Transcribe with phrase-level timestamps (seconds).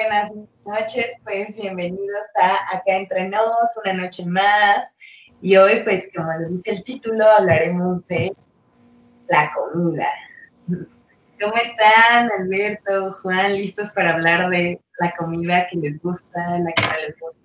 [0.00, 0.32] buenas
[0.64, 3.52] noches, pues bienvenidos a Acá Entre Nos,
[3.84, 4.90] una noche más.
[5.42, 8.32] Y hoy, pues como lo dice el título, hablaremos de
[9.28, 10.08] la comida.
[10.66, 13.56] ¿Cómo están, Alberto, Juan?
[13.56, 17.38] ¿Listos para hablar de la comida que les gusta, la que no les gusta?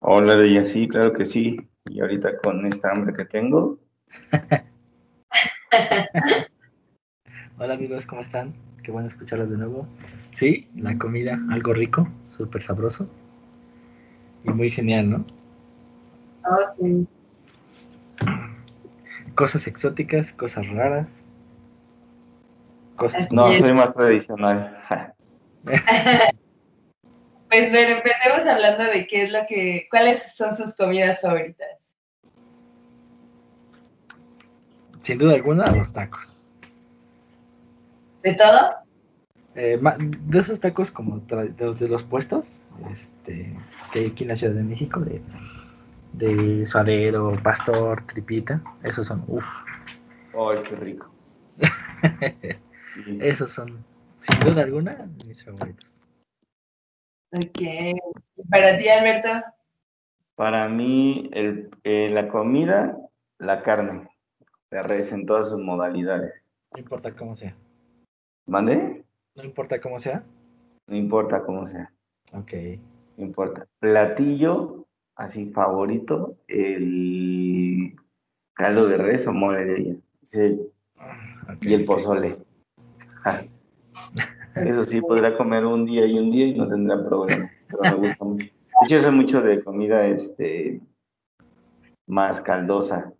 [0.00, 1.60] Hola, Deya, sí, claro que sí.
[1.84, 3.78] Y ahorita con esta hambre que tengo.
[7.58, 8.69] Hola amigos, ¿cómo están?
[8.90, 9.86] Qué bueno escucharlos de nuevo.
[10.32, 13.08] Sí, la comida, algo rico, súper sabroso
[14.42, 15.24] y muy genial, ¿no?
[16.44, 17.06] Oh, sí.
[19.36, 21.06] Cosas exóticas, cosas raras,
[22.96, 23.30] cosas...
[23.30, 24.76] No, soy más tradicional.
[27.48, 31.68] Pues bueno, empecemos hablando de qué es lo que, cuáles son sus comidas favoritas.
[35.00, 36.39] Sin duda alguna, los tacos.
[38.22, 38.74] ¿De todo?
[39.54, 42.60] Eh, de esos tacos como tra- de los de los puestos,
[42.92, 43.56] este,
[43.92, 45.20] que hay aquí en la Ciudad de México, de,
[46.12, 49.46] de suadero, pastor, tripita, esos son, uff,
[50.34, 51.12] Ay, qué rico.
[52.92, 53.18] Sí.
[53.20, 53.84] esos son,
[54.18, 55.88] sin duda alguna, mis favoritos.
[57.32, 57.60] Ok.
[57.60, 59.28] ¿Y para ti, Alberto?
[60.34, 62.98] Para mí, el, eh, la comida,
[63.38, 64.08] la carne,
[64.72, 66.50] de res en todas sus modalidades.
[66.72, 67.54] No importa cómo sea.
[68.46, 69.04] ¿Mande?
[69.34, 70.24] No importa cómo sea.
[70.86, 71.92] No importa cómo sea,
[72.32, 72.52] Ok.
[73.16, 73.66] no importa.
[73.78, 77.94] Platillo, así favorito, el
[78.54, 80.00] caldo de res o mole de.
[80.22, 80.60] Sí,
[80.96, 82.38] ok, y el pozole.
[83.22, 83.44] Ja.
[84.56, 88.08] Eso sí, podrá comer un día y un día y no tendrá problema, pero me
[88.08, 88.44] gusta mucho.
[88.44, 90.80] De hecho, soy mucho de comida este,
[92.06, 93.12] más caldosa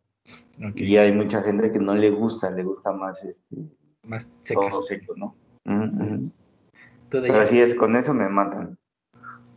[0.75, 3.57] y hay mucha gente que no le gusta, le gusta más este,
[4.05, 4.61] Más seca.
[4.71, 5.35] todo seco, ¿no?
[5.65, 8.79] Tú de Pero así es, con eso me matan.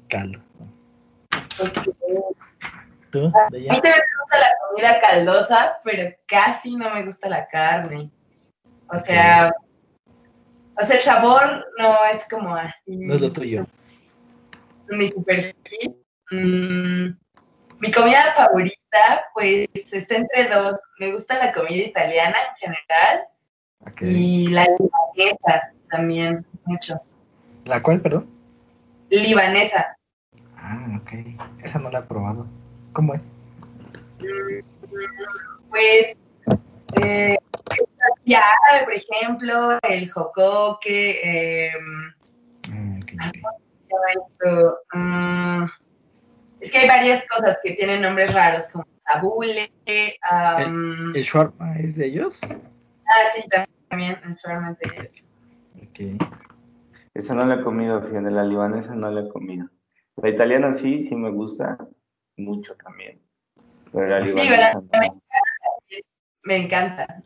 [0.09, 0.39] caldo.
[3.11, 3.25] ¿Tú?
[3.27, 8.09] A mí también me gusta la comida caldosa, pero casi no me gusta la carne.
[8.87, 9.51] O sea,
[10.79, 12.97] o sea, el sabor no es como así.
[12.97, 13.65] No es lo tuyo.
[14.89, 15.55] Mi super.
[16.31, 17.09] Mm,
[17.79, 20.79] mi comida favorita, pues, está entre dos.
[20.99, 23.27] Me gusta la comida italiana en general
[23.88, 24.01] Ok.
[24.01, 26.99] y la libanesa también, mucho.
[27.66, 28.27] ¿La cual, perdón?
[29.09, 29.95] Libanesa.
[30.57, 31.11] Ah, ok.
[31.63, 32.47] Esa no la he probado.
[32.93, 33.22] ¿Cómo es?
[35.69, 36.16] Pues,
[37.01, 37.38] eh,
[38.25, 38.43] ya
[38.83, 41.72] por ejemplo, el jocoque, eh,
[46.59, 49.72] es que hay varias cosas que tienen nombres raros, como tabule,
[50.22, 52.39] am, ¿El shawarma es de ellos?
[52.43, 55.11] ah, sí, también, naturalmente.
[55.77, 56.23] Ok.
[57.13, 59.69] Esa no la he comido, fíjate, la libanesa no la he comido.
[60.17, 61.77] La italiana sí, sí me gusta
[62.37, 63.21] mucho también.
[63.91, 65.21] Pero la Digo, libanesa la- no.
[66.43, 67.23] Me encanta.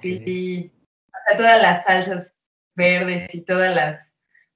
[0.00, 0.72] Sí,
[1.08, 2.26] o sea, todas las salsas
[2.76, 4.10] verdes y todas las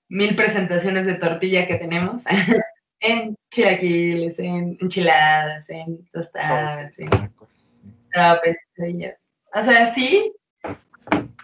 [0.08, 2.22] mil presentaciones de tortilla que tenemos
[3.00, 7.10] en chilaquiles, en enchiladas, en tostadas, en
[8.12, 8.40] Tacos.
[8.40, 9.16] topes, quesadillas.
[9.54, 10.32] O sea, sí,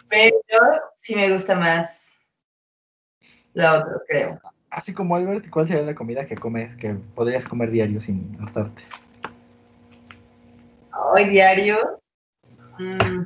[0.09, 2.01] pero sí me gusta más
[3.55, 4.41] lo otro, creo.
[4.71, 8.83] Así como Albert, ¿cuál sería la comida que comes, que podrías comer diario sin hartarte?
[11.13, 12.01] Hoy diario,
[12.79, 13.23] mm,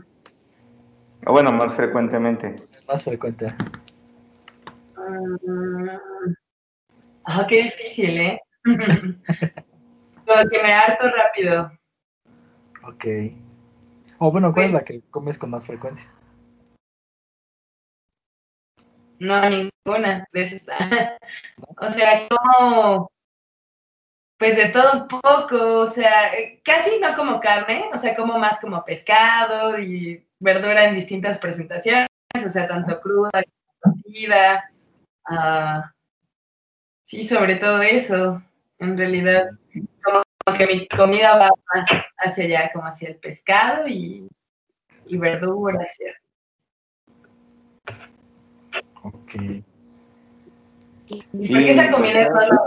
[1.26, 2.54] O bueno, más frecuentemente.
[2.86, 3.48] Más frecuente.
[4.96, 5.88] Mm,
[7.30, 8.40] Ah, qué difícil, ¿eh?
[8.64, 11.70] Como que me harto rápido.
[12.88, 13.04] Ok.
[14.18, 16.06] O bueno, ¿cuál es Pues- la que comes con más frecuencia?
[19.18, 20.62] No, ninguna de esas.
[21.80, 23.10] O sea, como,
[24.38, 26.30] pues de todo un poco, o sea,
[26.64, 32.08] casi no como carne, o sea, como más como pescado y verdura en distintas presentaciones,
[32.44, 33.30] o sea, tanto cruda
[33.80, 34.70] como cocida.
[35.26, 35.92] ah,
[37.04, 38.42] sí, sobre todo eso,
[38.78, 39.50] en realidad,
[40.54, 41.86] que mi comida va más
[42.18, 44.28] hacia allá, como hacia el pescado y,
[45.06, 45.88] y verduras.
[45.98, 46.18] y así.
[49.02, 49.14] Ok.
[49.14, 49.64] Ok.
[51.32, 52.58] ¿Y por qué esa comida es mala?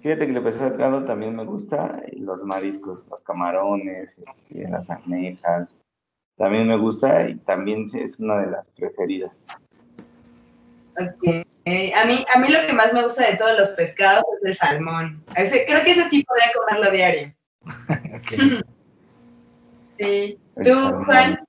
[0.00, 5.74] Fíjate que el pescado también me gusta, y los mariscos, los camarones, este, las almejas,
[6.36, 9.32] también me gusta y también es una de las preferidas.
[10.98, 11.46] Ok.
[11.66, 14.56] A mí, a mí lo que más me gusta de todos los pescados es el
[14.56, 15.24] salmón.
[15.34, 17.34] Ese, creo que ese sí podría comerlo diario.
[19.98, 20.38] Sí.
[20.62, 20.92] ¿Tú.
[21.06, 21.40] Juan?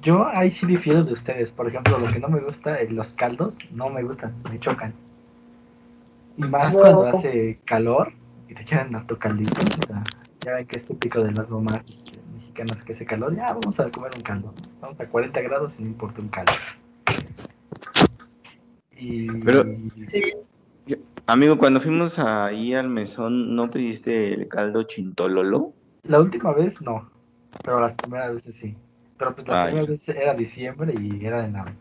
[0.00, 1.50] Yo ahí sí difiero de ustedes.
[1.50, 4.94] Por ejemplo, lo que no me gusta, eh, los caldos, no me gustan, me chocan.
[6.38, 6.82] Y más Wow.
[6.82, 8.12] cuando hace calor
[8.48, 9.60] y te echan tu caldito.
[9.60, 10.02] o sea,
[10.40, 11.82] ya ven que es típico de las mamás
[12.34, 13.36] mexicanas que hace calor.
[13.36, 14.54] Ya vamos a comer un caldo.
[14.80, 16.52] Vamos a 40 grados y no importa un caldo.
[19.02, 19.64] Y Pero-
[20.06, 20.32] Sí.
[21.26, 25.72] Amigo, cuando fuimos ahí al mesón, ¿no pediste el caldo chintololo?
[26.04, 27.08] la última vez no,
[27.64, 28.76] pero las primeras veces sí.
[29.16, 31.72] Pero pues las primeras veces era diciembre y era en la,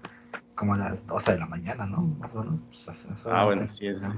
[0.54, 2.02] como a las 12 de la mañana, ¿no?
[2.20, 2.60] Más o menos.
[2.70, 4.18] Pues, hace- hace Ah, bueno, sí, eso sí.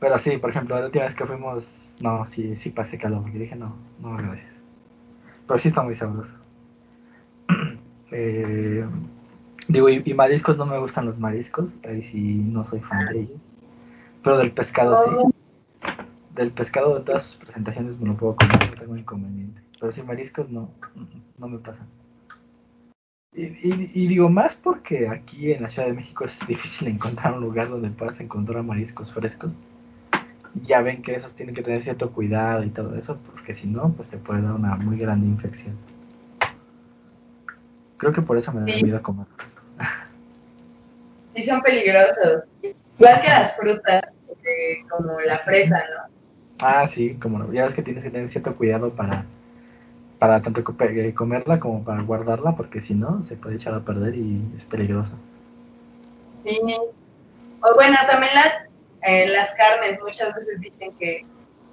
[0.00, 3.38] Pero sí, por ejemplo, la última vez que fuimos, no, sí, sí pasé calor, porque
[3.38, 4.50] dije, no, no, gracias.
[5.46, 6.34] Pero sí está muy sabroso.
[8.12, 8.84] Eh,
[9.68, 13.20] digo, y, y mariscos no me gustan los mariscos, ahí sí no soy fan de
[13.20, 13.46] ellos.
[14.22, 15.10] Pero del pescado sí.
[16.34, 19.60] Del pescado de todas sus presentaciones me lo puedo comer, no tengo inconveniente.
[19.80, 20.70] Pero sí mariscos no,
[21.38, 21.86] no me pasan.
[23.34, 27.34] Y, y- y digo, más porque aquí en la Ciudad de México es difícil encontrar
[27.34, 29.50] un lugar donde puedas encontrar mariscos frescos
[30.62, 33.90] ya ven que esos tienen que tener cierto cuidado y todo eso, porque si no,
[33.92, 35.76] pues te puede dar una muy grande infección.
[37.96, 39.56] Creo que por eso me da miedo comerlos.
[41.34, 42.44] Sí, son peligrosos.
[42.62, 44.02] Igual que las frutas,
[44.44, 46.14] eh, como la fresa, ¿no?
[46.62, 49.24] Ah, sí, como no, ya ves que tienes que tener cierto cuidado para,
[50.18, 54.14] para tanto eh, comerla como para guardarla, porque si no, se puede echar a perder
[54.14, 55.14] y es peligroso.
[56.44, 56.58] Sí.
[57.60, 58.54] O bueno, también las,
[59.02, 61.26] eh, las carnes, muchas veces dicen que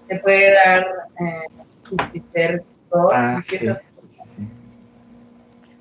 [0.09, 0.85] te puede dar
[1.21, 1.47] eh,
[3.11, 3.67] Ah, y sí.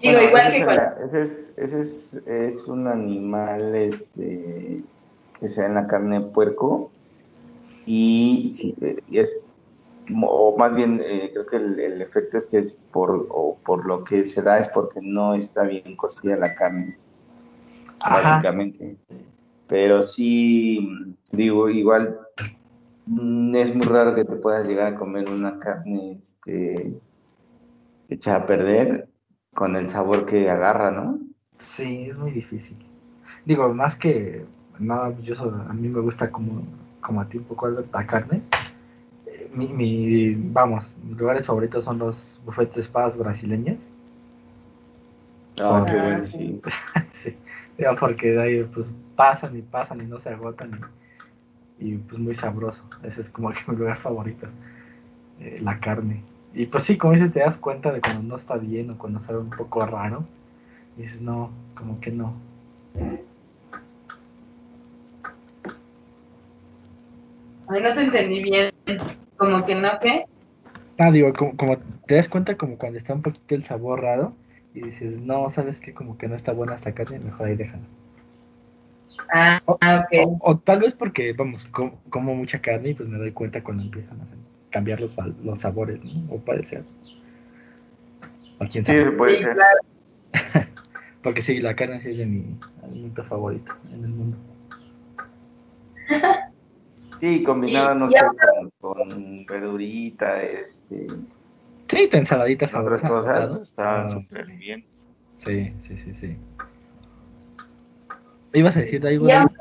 [0.02, 4.84] Digo, Bueno, igual ese que es, cual- ese es, ese es, es un animal este,
[5.38, 6.92] que se da en la carne de puerco
[7.84, 8.74] y, sí,
[9.06, 9.32] y es,
[10.24, 13.86] o más bien eh, creo que el, el efecto es que es por, o por
[13.86, 16.98] lo que se da es porque no está bien cocida la carne,
[18.00, 18.20] Ajá.
[18.20, 18.98] básicamente.
[19.68, 22.18] Pero sí, digo, igual
[23.06, 27.00] mm, es muy raro que te puedas llegar a comer una carne este,
[28.08, 29.11] hecha a perder
[29.54, 31.18] con el sabor que agarra, ¿no?
[31.58, 32.76] Sí, es muy difícil.
[33.44, 34.44] Digo, más que
[34.78, 35.34] nada, yo
[35.68, 36.62] a mí me gusta como,
[37.00, 38.42] como a ti un poco la carne.
[39.26, 43.78] Eh, Mi, mi, vamos, mis lugares favoritos son los buffets de espadas brasileños.
[45.60, 46.60] Ah, qué Ah, bueno, sí.
[47.12, 47.36] sí.
[48.00, 50.80] porque de ahí pues pasan y pasan y no se agotan
[51.78, 52.84] y, y, pues muy sabroso.
[53.02, 54.46] Ese es como que mi lugar favorito,
[55.40, 56.22] eh, la carne.
[56.54, 59.20] Y pues sí, como dices, te das cuenta de cuando no está bien o cuando
[59.24, 60.24] sabe un poco raro.
[60.98, 62.34] Y dices, no, como que no.
[67.68, 68.70] Ay, no te entendí bien.
[69.36, 70.24] Como que no, ¿qué?
[70.98, 74.34] Ah, digo, como, como te das cuenta como cuando está un poquito el sabor raro
[74.74, 77.82] y dices, no, sabes que como que no está buena esta carne, mejor ahí déjala.
[79.32, 80.26] Ah, Oh, ah, ok.
[80.26, 83.62] O, o tal vez porque, vamos, com- como mucha carne y pues me doy cuenta
[83.62, 84.41] cuando empiezan a hacer-
[84.72, 85.14] cambiar los,
[85.44, 86.34] los sabores, ¿no?
[86.34, 86.84] O puede ser.
[88.58, 89.00] O quién Sí, sabe.
[89.02, 89.54] eso puede Sí, ser.
[89.54, 89.78] claro.
[91.22, 94.36] Porque sí, la carne sí es de mi alimento favorito en el mundo.
[97.20, 98.16] Sí, combinada, no sé,
[98.80, 101.06] con, con verdurita, este,
[101.88, 103.08] Sí, tu ensaladita otras sabrosa.
[103.08, 103.48] cosas, ¿verdad?
[103.50, 104.84] pues, está Ah, súper bien.
[105.36, 106.36] Sí, sí, sí, sí.
[108.54, 109.28] ¿Ibas a decir algo?
[109.28, 109.51] Y han- David?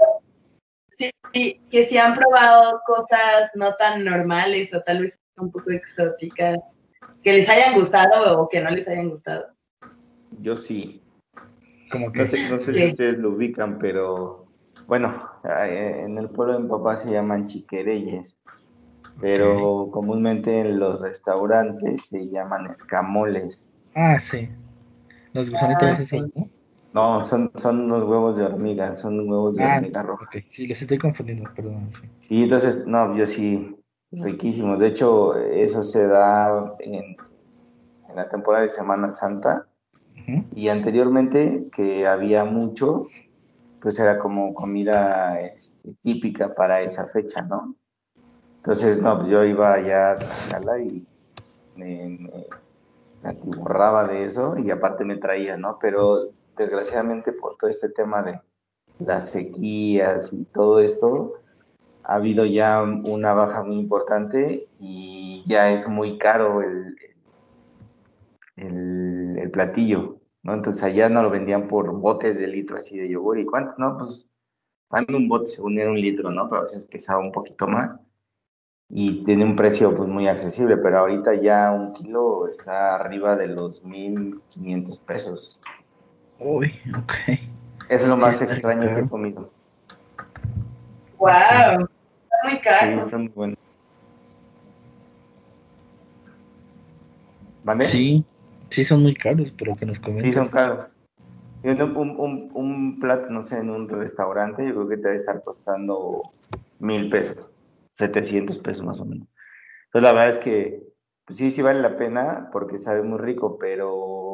[1.33, 6.57] Sí, que si han probado cosas no tan normales o tal vez un poco exóticas,
[7.23, 9.47] que les hayan gustado o que no les hayan gustado.
[10.39, 11.01] Yo sí.
[11.91, 12.19] Como que...
[12.19, 14.45] No sé, no sé si ustedes lo ubican, pero
[14.87, 18.37] bueno, eh, en el pueblo de mi papá se llaman chiquereyes,
[19.19, 23.69] pero comúnmente en los restaurantes se llaman escamoles.
[23.95, 24.49] Ah, sí.
[25.33, 26.49] Los gusanitos Ah, esos, ¿no?
[26.93, 30.25] No, son, son unos huevos de hormiga, son huevos de Ah, hormiga roja.
[30.25, 30.43] ok.
[30.51, 31.89] Sí, los estoy confundiendo, perdón.
[32.21, 32.43] sí.
[32.43, 33.75] Entonces, no, yo sí,
[34.11, 34.79] riquísimos.
[34.79, 37.15] De hecho, eso se da en,
[38.09, 39.67] en la temporada de Semana Santa
[40.55, 43.07] y anteriormente que había mucho,
[43.79, 47.75] pues era como comida este, típica para esa fecha, ¿no?
[48.57, 51.07] Entonces, no, pues yo iba allá a Tlaxcala y
[51.75, 52.45] me, me-
[53.21, 55.77] me atiborraba de eso y aparte me traía, ¿no?
[55.79, 58.39] Pero desgraciadamente por todo este tema de,
[59.05, 61.33] las sequías y todo esto,
[62.03, 66.95] ha habido ya una baja muy importante y ya es muy caro el,
[68.55, 70.53] el, platillo, ¿no?
[70.53, 73.39] Entonces allá no lo vendían por botes de litro así de yogur.
[73.39, 73.75] ¿Y cuánto?
[73.77, 74.29] No, pues
[74.87, 76.49] cuando un bote según era un litro, ¿no?
[76.49, 77.99] Pero a veces pesaba un poquito más
[78.89, 83.47] y tiene un precio pues muy accesible, pero ahorita ya un kilo está arriba de
[83.47, 85.59] los 1.500 pesos.
[86.43, 87.13] Uy, ok.
[87.87, 89.51] Es lo más extraño que he comido.
[91.19, 91.29] ¡Wow!
[91.29, 93.03] Está muy caro.
[93.03, 93.59] Sí, son muy buenos.
[97.63, 97.85] ¿Vale?
[97.85, 98.25] Sí,
[98.71, 100.25] sí son muy caros, pero que nos comenten.
[100.25, 100.95] Sí, son caros.
[101.63, 101.79] Un,
[102.17, 106.23] un, un, plato, no sé, en un restaurante, yo creo que te debe estar costando
[106.79, 107.51] mil pesos,
[107.93, 109.27] 700 pesos más o menos.
[109.85, 110.91] Entonces, la verdad es que
[111.25, 114.30] pues sí, sí vale la pena porque sabe muy rico, pero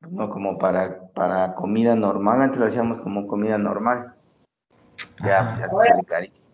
[0.00, 2.42] no como para, para comida normal.
[2.42, 4.14] Antes lo hacíamos como comida normal.
[5.20, 6.48] Ya, ya te carísimo.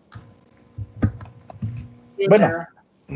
[2.29, 2.49] Bueno,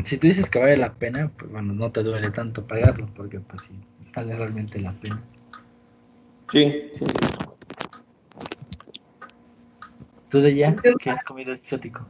[0.03, 3.39] si tú dices que vale la pena, pues bueno, no te duele tanto pagarlo, porque
[3.39, 3.79] pues sí,
[4.13, 5.21] vale realmente la pena.
[6.51, 7.05] Sí, sí.
[10.29, 10.75] ¿Tú de ya?
[10.75, 12.05] ¿Qué has comido exótico?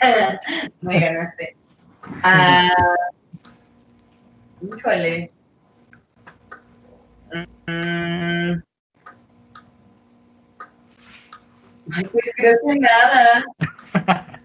[0.80, 1.56] Muy ganaste.
[2.22, 2.70] Ah,
[4.62, 5.28] híjole.
[7.32, 8.62] Mm.
[11.92, 13.44] Ay, pues creo que nada.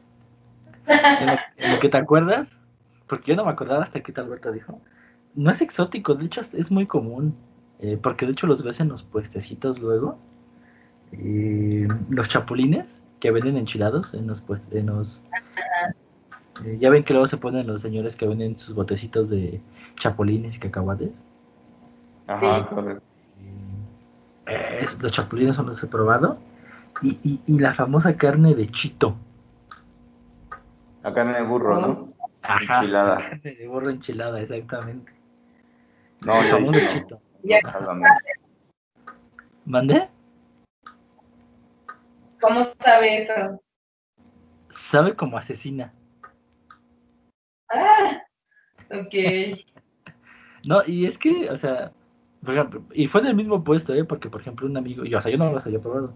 [0.88, 2.58] ¿En lo, que te acuerdas?
[3.08, 4.82] Porque yo no me acordaba hasta que Alberto dijo.
[5.36, 7.36] No es exótico, de hecho es muy común.
[7.80, 10.18] Eh, porque de hecho los ves en los puestecitos luego.
[11.12, 15.22] Eh, los chapulines que venden enchilados en los puestos.
[16.64, 19.62] Eh, ya ven que luego se ponen los señores que venden sus botecitos de
[19.98, 21.26] chapulines y cacahuates.
[22.28, 23.04] Ajá, correcto.
[25.00, 26.38] los chapulines son los he probado.
[27.02, 29.18] Y, y, y, la famosa carne de chito.
[31.04, 32.14] La carne de burro, ¿no?
[32.42, 33.20] Ajá, enchilada.
[33.20, 35.12] La carne de burro enchilada, exactamente.
[36.26, 37.22] No, el famoso chito.
[39.66, 40.10] ¿Mande?
[42.40, 43.62] ¿Cómo sabe eso?
[44.70, 45.94] Sabe como asesina.
[47.70, 48.22] Ah,
[48.92, 49.60] ok.
[50.66, 51.92] no, y es que, o sea,
[52.94, 54.04] y fue en el mismo puesto, ¿eh?
[54.04, 56.14] Porque, por ejemplo, un amigo, yo, o sea, yo no lo había probado,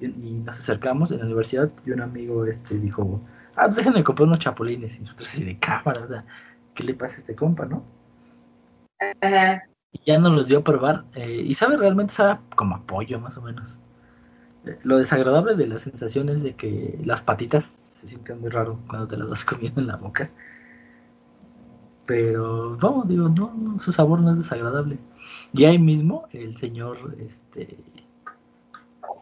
[0.00, 3.20] y, nos acercamos en la universidad y un amigo este dijo,
[3.56, 6.24] ah, pues déjenme comprar unos chapulines, y nosotros así de cámara, sea,
[6.74, 7.84] ¿qué le pasa a este compa, no?
[9.20, 11.04] Ajá y ya nos los dio a probar.
[11.14, 13.76] Eh, y sabe, realmente sabe como apoyo, más o menos.
[14.66, 18.80] Eh, lo desagradable de la sensación es de que las patitas se sienten muy raro
[18.88, 20.30] cuando te las vas comiendo en la boca.
[22.06, 24.98] Pero, no, digo, no, su sabor no es desagradable.
[25.52, 27.76] Y ahí mismo, el señor, este,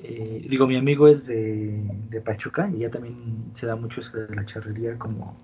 [0.01, 1.81] eh, digo, mi amigo es de,
[2.11, 5.37] de, Pachuca y ya también se da mucho eso de la charrería, como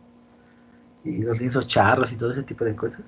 [1.05, 3.05] y los lienzos charros y todo ese tipo de cosas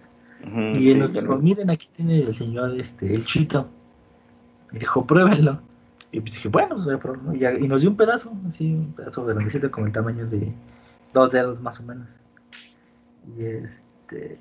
[0.53, 3.69] y él nos dijo, miren, aquí tiene el señor este, el chito.
[4.73, 5.61] Y dijo, pruébenlo.
[6.13, 7.35] Y pues dije, bueno, pues voy a probarlo.
[7.35, 10.53] Y, nos dio un pedazo, así, un pedazo de grandecito como el tamaño de
[11.13, 12.09] dos dedos más o menos.
[13.37, 14.39] Y este.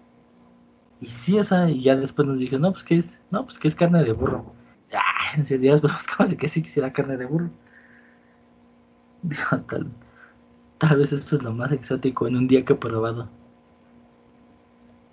[1.03, 3.59] Y sí, o sea, y ya después nos dije, no, pues qué es, no, pues
[3.59, 4.45] que es carne de burro.
[4.89, 5.03] Ya,
[5.35, 7.49] en serio, pues como si que sí quisiera carne de burro.
[9.21, 9.91] Dijo, tal,
[10.77, 13.27] tal vez esto es lo más exótico en un día que he probado.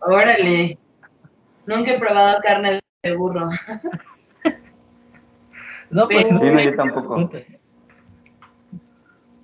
[0.00, 0.78] Órale.
[1.66, 3.50] Nunca he probado carne de burro.
[5.90, 7.30] no, pues sí, no, yo tampoco.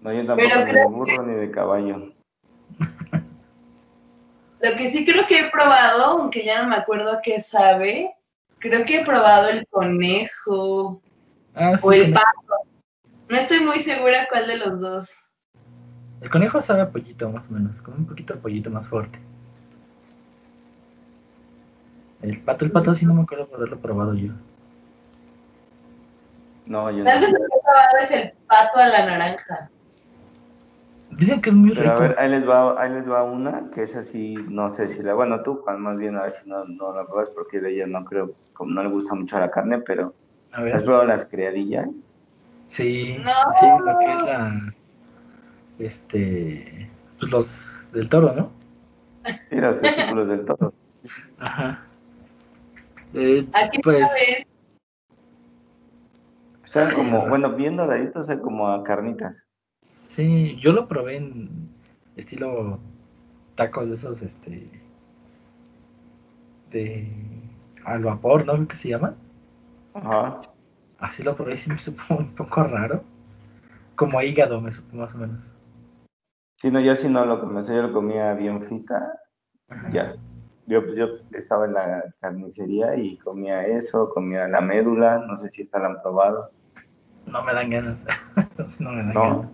[0.00, 2.12] No, yo tampoco ni de burro ni de caballo.
[4.66, 8.12] Lo que sí creo que he probado, aunque ya no me acuerdo qué sabe,
[8.58, 11.00] creo que he probado el conejo
[11.54, 12.26] ah, o el pato.
[13.28, 15.11] No estoy muy segura cuál de los dos.
[16.20, 19.20] El conejo sabe a pollito más o menos, con un poquito de pollito más fuerte.
[22.23, 24.32] El pato, el pato sí no me acuerdo por haberlo probado yo.
[26.64, 29.70] No, yo Tal vez lo que he probado es el pato a la naranja.
[31.16, 31.80] Dicen que es muy rico.
[31.82, 34.87] Pero a ver, ahí les, va, ahí les va una que es así, no sé
[34.87, 37.61] si la, bueno, tú, Juan, más bien a ver si no, no la pruebas porque
[37.61, 40.14] de ella no creo, como no le gusta mucho la carne, pero
[40.52, 40.75] a ver.
[40.76, 42.06] ¿has probado las criadillas?
[42.68, 43.30] Sí, No.
[43.61, 44.75] sí, lo que es la,
[45.78, 48.50] este, pues los del toro, ¿no?
[49.49, 50.73] Sí, los testículos del toro.
[51.38, 51.82] Ajá.
[53.14, 54.46] Eh, Aquí pues, sabes.
[56.62, 59.49] O sea, como, bueno, bien doraditos, o sea, como a carnitas.
[60.16, 61.68] Sí, yo lo probé en
[62.16, 62.78] estilo
[63.54, 64.70] tacos de esos, este,
[66.70, 67.06] de
[67.85, 68.66] al vapor, ¿no?
[68.66, 69.14] ¿Qué se llaman?
[69.92, 70.40] Ajá.
[71.00, 73.04] Así lo probé y sí me supo un poco raro.
[73.94, 75.54] Como hígado me supo más o menos.
[76.56, 79.20] Sí, no, yo sí no lo comí, yo lo comía bien frita,
[79.68, 79.88] Ajá.
[79.90, 80.14] ya.
[80.66, 85.61] Yo, yo estaba en la carnicería y comía eso, comía la médula, no sé si
[85.61, 86.50] esta la han probado.
[87.26, 88.02] No me dan ganas.
[88.80, 89.23] No me dan No.
[89.23, 89.50] ganas.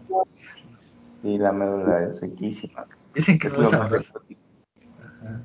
[1.22, 2.84] Sí, la médula es riquísima.
[3.14, 4.40] Dicen que Es lo más exótico.
[4.98, 5.40] Ajá.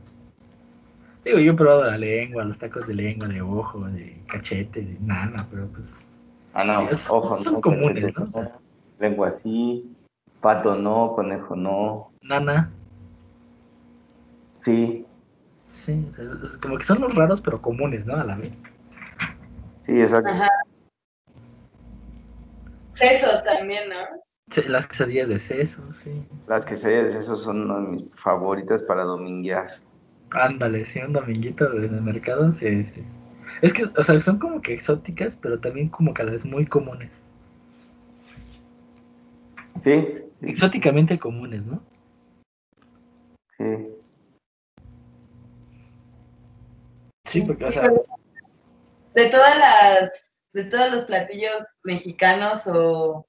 [1.23, 4.97] Digo, yo he probado la lengua, los tacos de lengua, de ojo, de cachete, de
[5.01, 5.85] nana, pero pues.
[6.53, 8.51] Ah, no, Es- ojo, son no, comunes, ¿no?
[8.97, 9.95] Lengua sí,
[10.41, 12.11] pato no, conejo no.
[12.23, 12.71] Nana,
[14.55, 15.05] Sí,
[15.69, 18.15] sí, es, es como que son los raros pero comunes, ¿no?
[18.15, 18.51] A la vez.
[19.83, 20.31] sí, exacto.
[20.31, 20.49] Ajá.
[22.93, 24.26] Sesos también, ¿no?
[24.51, 26.25] Sí, las quesadillas de seso, sí.
[26.47, 29.79] Las quesadillas, esos son una de mis favoritas para dominguear.
[30.31, 33.03] Ándale, sí, un dominguito en el mercado, sí, sí.
[33.61, 36.45] Es que, o sea, son como que exóticas, pero también como que a la vez
[36.45, 37.11] muy comunes.
[39.81, 41.81] Sí, sí, Exóticamente comunes, ¿no?
[43.49, 43.87] sí.
[47.25, 47.91] Sí, porque, o sea,
[49.13, 50.11] De todas las,
[50.53, 53.27] de todos los platillos mexicanos o,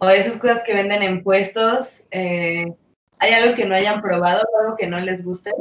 [0.00, 2.66] o esas cosas que venden en puestos, eh,
[3.18, 5.52] ¿hay algo que no hayan probado o algo que no les guste?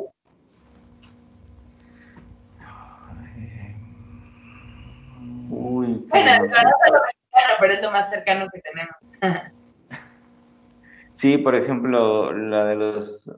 [5.50, 6.46] Uy, Bueno, bueno.
[6.46, 8.96] no es lo mexicano, pero es lo más cercano que tenemos.
[11.13, 13.29] Sí, por ejemplo, la de los,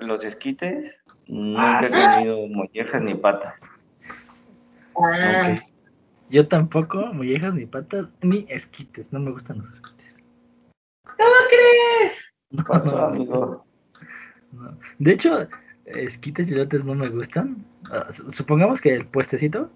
[0.00, 3.60] los esquites, nunca he Ah, comido mollejas ni patas.
[4.98, 5.54] Ah.
[6.30, 9.97] Yo tampoco, mollejas ni patas, ni esquites, no me gustan los esquites.
[11.16, 12.34] ¿Cómo crees?
[12.50, 13.64] No, ¿Qué pasó, no, amigo?
[14.52, 14.78] no.
[14.98, 15.46] De hecho,
[15.86, 17.64] esquites y elotes no me gustan.
[17.92, 19.70] Ah, su- supongamos que el puestecito,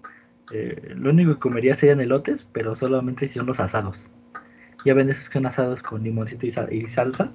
[0.51, 4.09] eh, lo único que comería serían elotes, pero solamente si son los asados.
[4.85, 7.31] Ya ven esos que son asados con limoncito y, sal- y salsa.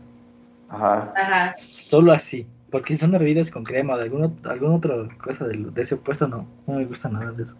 [0.68, 1.12] Ajá.
[1.16, 1.54] Ajá.
[1.54, 2.46] Solo así.
[2.70, 6.28] Porque si son hervidas con crema o de alguna algún otra cosa de, ese puesto,
[6.28, 6.46] no.
[6.66, 7.56] No me gusta nada de eso.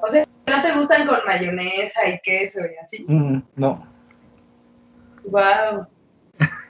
[0.00, 3.04] O sea, ¿no te gustan con mayonesa y queso y así?
[3.08, 3.86] Mm, no.
[5.24, 5.86] Wow.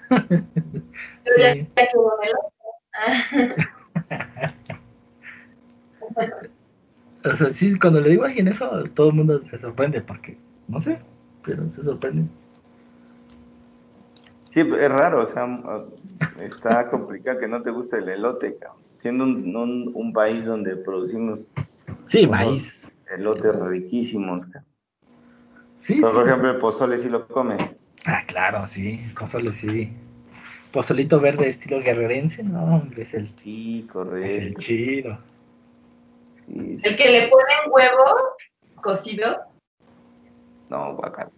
[0.09, 1.69] Pero ya, Sí.
[1.77, 2.13] ya quedó
[7.25, 10.37] O sea, sí, cuando le digo a alguien eso, todo el mundo se sorprende porque,
[10.69, 10.99] no sé,
[11.45, 12.29] pero se sorprende.
[14.51, 15.49] Sí, es raro, o sea,
[16.41, 18.83] está complicado que no te guste el elote, cabrón.
[18.99, 21.51] Siendo un, un, un país donde producimos
[22.09, 22.73] Sí, maíz.
[23.11, 24.71] elotes riquísimos, cabrón.
[25.81, 26.15] Sí, Pero, sí.
[26.15, 27.75] por ejemplo, el pozole sí lo comes.
[28.07, 29.01] Ah, claro, sí.
[29.19, 29.91] Pozole, sí.
[30.73, 33.89] Pozolito verde estilo guerrerense, no, hombre, es el, Sí,
[34.23, 35.19] es el chido.
[36.47, 36.89] Sí, sí.
[36.89, 38.05] El que le ponen huevo
[38.83, 39.39] cocido.
[40.69, 41.31] No, guacala.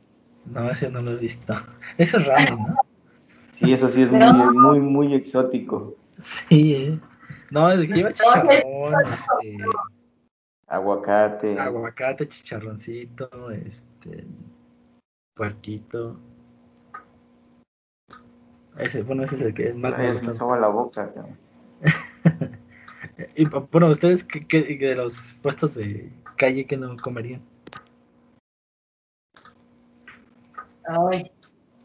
[0.47, 1.55] No, ese no lo he visto.
[1.99, 2.77] Eso es raro, ¿no?
[3.57, 4.53] Sí, eso sí es muy, No.
[4.53, 5.95] muy, muy exótico.
[6.49, 7.01] Sí, ¿eh?
[7.51, 8.51] No, es que lleva chicharrón,
[9.13, 9.65] este,
[10.69, 11.59] Aguacate.
[11.59, 14.25] aguacate, chicharroncito, este,
[15.35, 16.19] puerquito.
[18.79, 21.13] Ese, bueno, ese es el que es más se me soba la boca.
[23.35, 27.41] Y bueno, ustedes qué, qué- de los puestos de calle que no comerían?
[30.87, 31.31] Ay,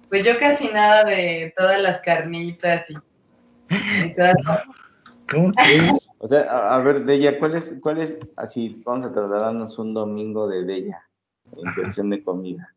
[0.10, 2.96] pues yo casi nada de todas las carnitas y,
[4.06, 4.36] y todas
[5.32, 5.92] ¿Cómo que?
[6.18, 9.94] O sea, a, a ver, Deya, ¿cuál es, cuál es, así, vamos a trasladarnos un
[9.94, 11.08] domingo de Deya
[11.56, 12.76] en cuestión de comida?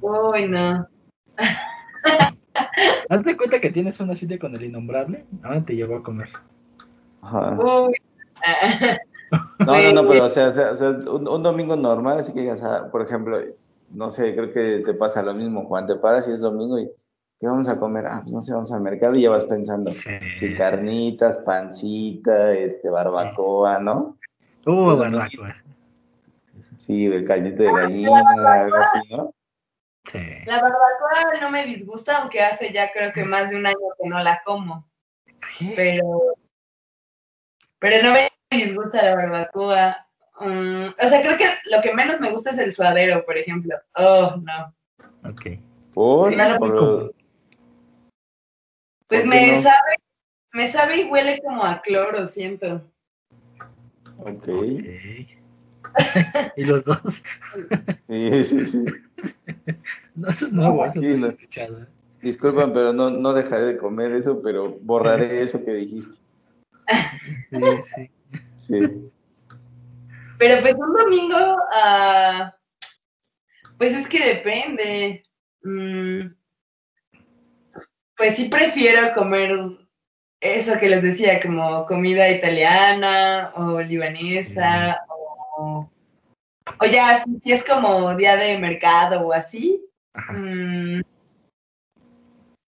[0.00, 0.88] Uy, no.
[3.08, 6.28] Haz de cuenta que tienes una cita con el innombrable, ahora te llevo a comer.
[7.22, 7.58] Ajá.
[7.58, 7.94] Uy.
[9.58, 12.32] No, no, no, pero o sea, o sea, o sea, un, un domingo normal, así
[12.32, 13.36] que digas, ah, por ejemplo,
[13.90, 16.90] no sé, creo que te pasa lo mismo, Juan, te paras y es domingo y
[17.38, 18.06] ¿qué vamos a comer?
[18.06, 22.54] Ah, pues no sé, vamos al mercado y ya vas pensando, Sí, sí, carnitas, pancita,
[22.54, 24.16] este, barbacoa, ¿no?
[24.66, 25.56] Uh, barbacoa.
[26.76, 28.22] Sí, el caldito de gallina,
[28.62, 29.34] algo así, ¿no?
[30.10, 30.18] Sí.
[30.46, 34.08] La barbacoa no me disgusta, aunque hace ya creo que más de un año que
[34.08, 34.88] no la como.
[35.58, 35.72] ¿Qué?
[35.76, 36.34] Pero,
[37.78, 40.06] pero no me disgusta la barbacoa.
[40.40, 43.76] Mm, o sea, creo que lo que menos me gusta es el suadero, por ejemplo.
[43.96, 44.74] Oh, no.
[45.30, 45.42] Ok.
[45.92, 47.14] Por, Sí, no por-.
[49.08, 49.62] Pues ¿Por qué me no?
[49.62, 49.96] sabe,
[50.52, 52.82] me sabe y huele como a cloro, siento.
[54.18, 54.48] ok.
[54.48, 55.37] Ok.
[56.56, 57.00] y los dos.
[58.08, 58.84] Sí, sí, sí.
[60.14, 61.86] No, eso es nuevo, eso Sí, no lo he escuchado.
[62.20, 66.20] Disculpan, pero no, no dejaré de comer eso, pero borraré eso que dijiste.
[67.50, 67.60] Sí,
[67.94, 68.10] sí.
[68.56, 69.10] Sí.
[70.38, 71.36] Pero pues un domingo,
[71.72, 72.54] ah,
[73.76, 75.24] Pues es que depende.
[75.62, 76.32] Mm,
[78.16, 79.56] pues sí prefiero comer
[80.40, 85.00] eso que les decía, como comida italiana o libanesa
[85.58, 85.90] o,
[86.80, 89.84] o ya, si es como día de mercado o así.
[90.30, 91.00] Mm,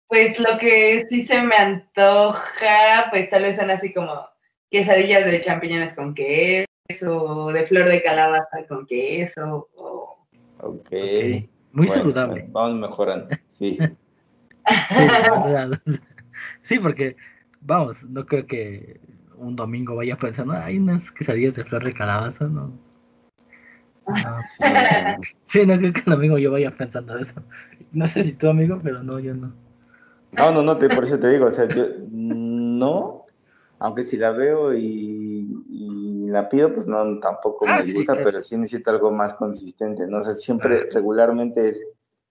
[0.09, 4.27] pues lo que sí se me antoja, pues tal vez son así como
[4.71, 9.69] quesadillas de champiñones con queso, de flor de calabaza con queso.
[9.77, 10.27] O...
[10.59, 10.91] Ok.
[11.73, 12.47] Muy saludable.
[12.49, 13.79] Vamos mejorando, sí.
[16.63, 17.17] sí, porque,
[17.61, 19.01] vamos, no creo que
[19.41, 22.73] un domingo vaya pensando, hay unas quesadillas de flor de calabaza, ¿no?
[25.45, 25.67] sí.
[25.67, 27.43] no creo que el domingo yo vaya pensando eso.
[27.93, 29.53] No sé si tú, amigo, pero no, yo no.
[30.33, 33.27] No, no, no, te, por eso te digo, o sea, yo no,
[33.79, 35.49] aunque si la veo y,
[36.29, 40.19] la pido, pues no, tampoco me ah, gusta, pero sí necesito algo más consistente, ¿no?
[40.19, 41.83] O sea, siempre, regularmente es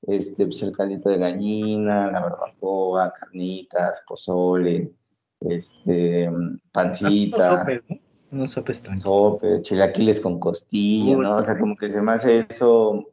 [0.04, 4.94] este, pues el caldito de gallina, la barbacoa, carnitas, pozole,
[5.42, 6.30] este,
[6.72, 7.60] pancita.
[7.60, 7.84] Sopes,
[8.32, 8.48] ¿no?
[8.48, 11.38] sopes Sopes, chilaquiles con costilla, ¿no?
[11.38, 13.08] O sea, como que se me hace eso,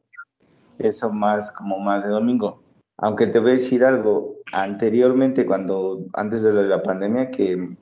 [0.79, 2.63] eso más, como más de domingo.
[2.99, 7.77] Aunque te voy a decir algo, anteriormente, cuando, antes de la pandemia, que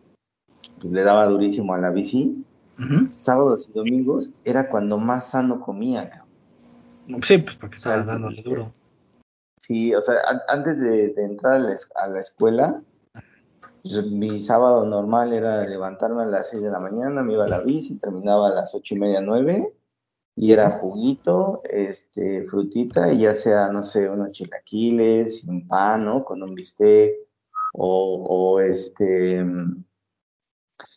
[0.80, 2.44] pues, le daba durísimo a la bici,
[3.10, 6.24] sábados y domingos era cuando más sano comía.
[7.22, 8.72] Sí, pues porque estaba dándole duro.
[9.58, 10.16] Sí, o sea,
[10.48, 11.54] antes de, entrar
[11.94, 12.93] a la, escuela, pues,
[14.10, 17.60] mi sábado normal era levantarme a las 6 de la mañana, me iba a la
[17.60, 19.74] bici, terminaba a las ocho y media, nueve,
[20.36, 26.24] y era juguito, este, frutita, y ya sea, no sé, unos chilaquiles, sin pan, ¿no?
[26.24, 27.14] Con un bistec,
[27.74, 29.44] o, o este,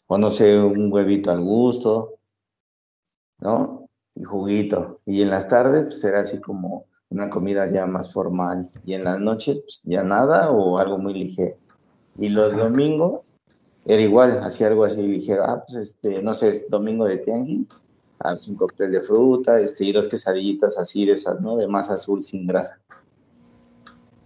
[0.08, 2.20] o no sé, un huevito al gusto,
[3.40, 3.90] ¿no?
[4.16, 5.02] Y juguito.
[5.06, 8.72] Y en las tardes, pues era así como una comida ya más formal.
[8.86, 11.58] Y en las noches, pues ya nada o algo muy ligero.
[12.18, 13.36] Y los domingos
[13.86, 15.44] era igual, hacía algo así ligero.
[15.46, 17.70] Ah, pues este, no sé, es domingo de tianguis,
[18.20, 21.56] haz un cóctel de fruta, este, y dos quesadillitas así de esas, ¿no?
[21.56, 22.80] De masa azul sin grasa.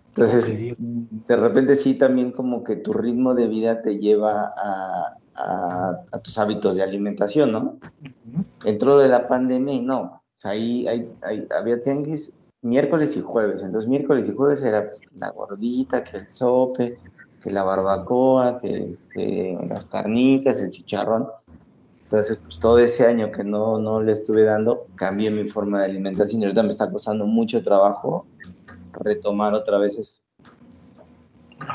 [0.09, 6.19] Entonces, de repente sí, también como que tu ritmo de vida te lleva a, a,
[6.21, 7.77] tus hábitos de alimentación, ¿no?
[8.65, 10.85] Entró de la pandemia y no, o sea, ahí,
[11.21, 13.63] ahí había tianguis miércoles y jueves.
[13.63, 16.97] Entonces, miércoles y jueves era pues, la gordita, que el sope,
[17.41, 21.27] que la barbacoa, que este, las carnitas, el chicharrón.
[22.03, 25.85] Entonces, pues todo ese año que no, no le estuve dando, cambié mi forma de
[25.85, 28.27] alimentación y ahorita me está costando mucho trabajo
[28.93, 30.21] retomar otra vez eso.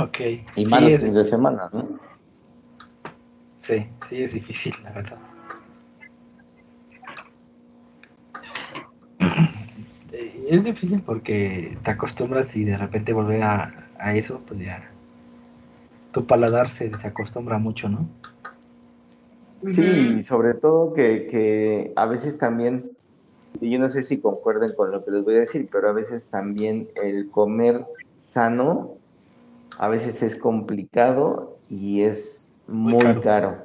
[0.00, 0.18] Ok.
[0.57, 1.98] Y más los fines de semana, ¿no?
[3.59, 5.18] Sí, sí, es difícil, la verdad.
[10.48, 14.96] es difícil porque te acostumbras y de repente volver a, a eso, pues ya
[16.16, 18.09] tu paladar se desacostumbra mucho, ¿no?
[19.70, 22.92] Sí, sobre todo que, que a veces también,
[23.61, 25.92] y yo no sé si concuerden con lo que les voy a decir, pero a
[25.92, 27.85] veces también el comer
[28.16, 28.94] sano
[29.76, 33.20] a veces es complicado y es muy, caro.
[33.20, 33.57] caro.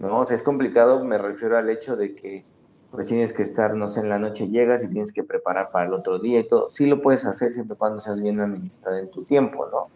[0.00, 0.20] ¿no?
[0.20, 2.44] O sea, es complicado, me refiero al hecho de que
[2.90, 5.86] pues tienes que estar, no sé, en la noche llegas y tienes que preparar para
[5.86, 6.68] el otro día y todo.
[6.68, 9.88] Sí lo puedes hacer siempre cuando seas bien administrado en tu tiempo, ¿no?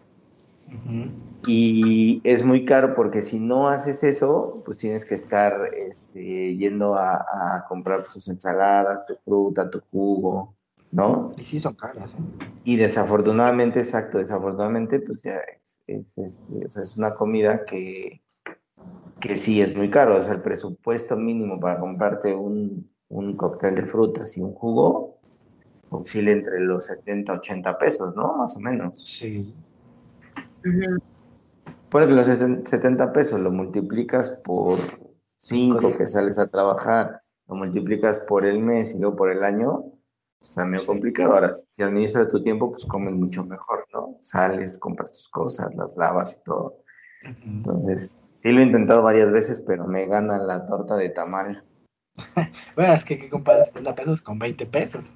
[1.45, 6.95] Y es muy caro porque si no haces eso, pues tienes que estar este, yendo
[6.95, 10.55] a, comprar tus ensaladas, tu fruta, tu jugo,
[10.91, 11.31] ¿no?
[11.37, 12.47] Y sí son caras, ¿eh?
[12.63, 18.21] Y desafortunadamente, exacto, desafortunadamente, pues ya es, es, este, o sea, es una comida que,
[19.19, 20.17] que sí es muy caro.
[20.17, 25.19] O sea, el presupuesto mínimo para comprarte un, un cóctel de frutas y un jugo
[25.89, 28.37] oscila entre los 70, 80 pesos, ¿no?
[28.37, 29.03] Más o menos.
[29.05, 29.53] Sí.
[31.89, 34.79] Puede que los 70 pesos lo multiplicas por
[35.37, 39.83] 5 que sales a trabajar, lo multiplicas por el mes y luego por el año,
[40.39, 41.33] pues medio complicado.
[41.33, 44.17] Ahora, si administras tu tiempo, pues comes mucho mejor, ¿no?
[44.21, 46.83] Sales, compras tus cosas, las lavas y todo.
[47.45, 51.63] Entonces, Sí, lo he intentado varias veces, pero me gana la torta de tamal.
[52.75, 55.13] bueno, es que ¿qué comparas 70 pesos con 20 pesos?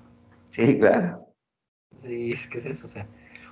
[0.47, 1.27] Sí, claro.
[2.01, 3.05] Sí, es que es eso, o sea,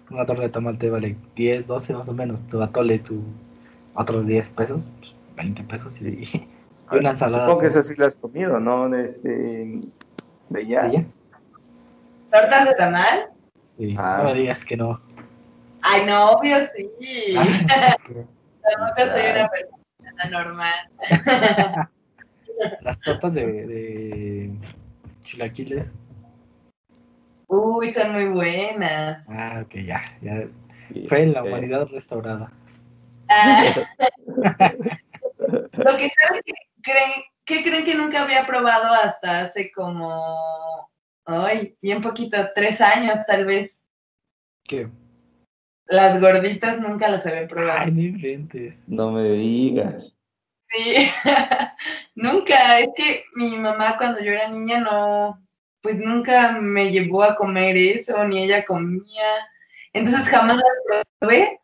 [0.09, 3.23] una torta de tamal te vale 10, 12 más o menos, tu atole, tu
[3.95, 4.91] otros 10 pesos,
[5.35, 6.47] 20 pues, pesos y,
[6.91, 7.45] una ensalada.
[7.45, 8.89] Supongo que eso sí lo has comido, ¿no?
[8.89, 9.81] De, este,
[10.49, 10.87] de ya.
[10.87, 11.05] ¿De
[12.31, 13.29] ¿Tortas de tamal?
[13.57, 14.19] Sí, ah.
[14.19, 15.01] no me digas que no.
[15.81, 17.35] Ay, no, obvio sí.
[17.37, 20.73] Ah, Tampoco soy una persona normal.
[22.81, 24.51] Las tortas de, de
[25.23, 25.91] chilaquiles
[27.85, 29.23] Uy, son muy buenas.
[29.27, 30.01] Ah, ok, ya.
[30.21, 30.47] ya.
[31.07, 32.51] Fue en la Eh, humanidad restaurada.
[33.29, 33.63] Ah.
[35.37, 37.11] Lo que saben que creen,
[37.45, 40.89] ¿qué creen que nunca había probado hasta hace como,
[41.25, 43.79] ay, bien poquito, tres años tal vez.
[44.63, 44.87] ¿Qué?
[45.87, 47.91] Las gorditas nunca las había Ay, probado.
[47.91, 48.87] no inventes.
[48.87, 50.15] No me digas.
[50.69, 51.09] Sí,
[52.15, 52.79] nunca.
[52.79, 55.44] Es que mi mamá cuando yo era niña no,
[55.85, 59.29] pues nunca me llevó a comer eso, ni ella comía.
[59.93, 61.59] Entonces jamás las probé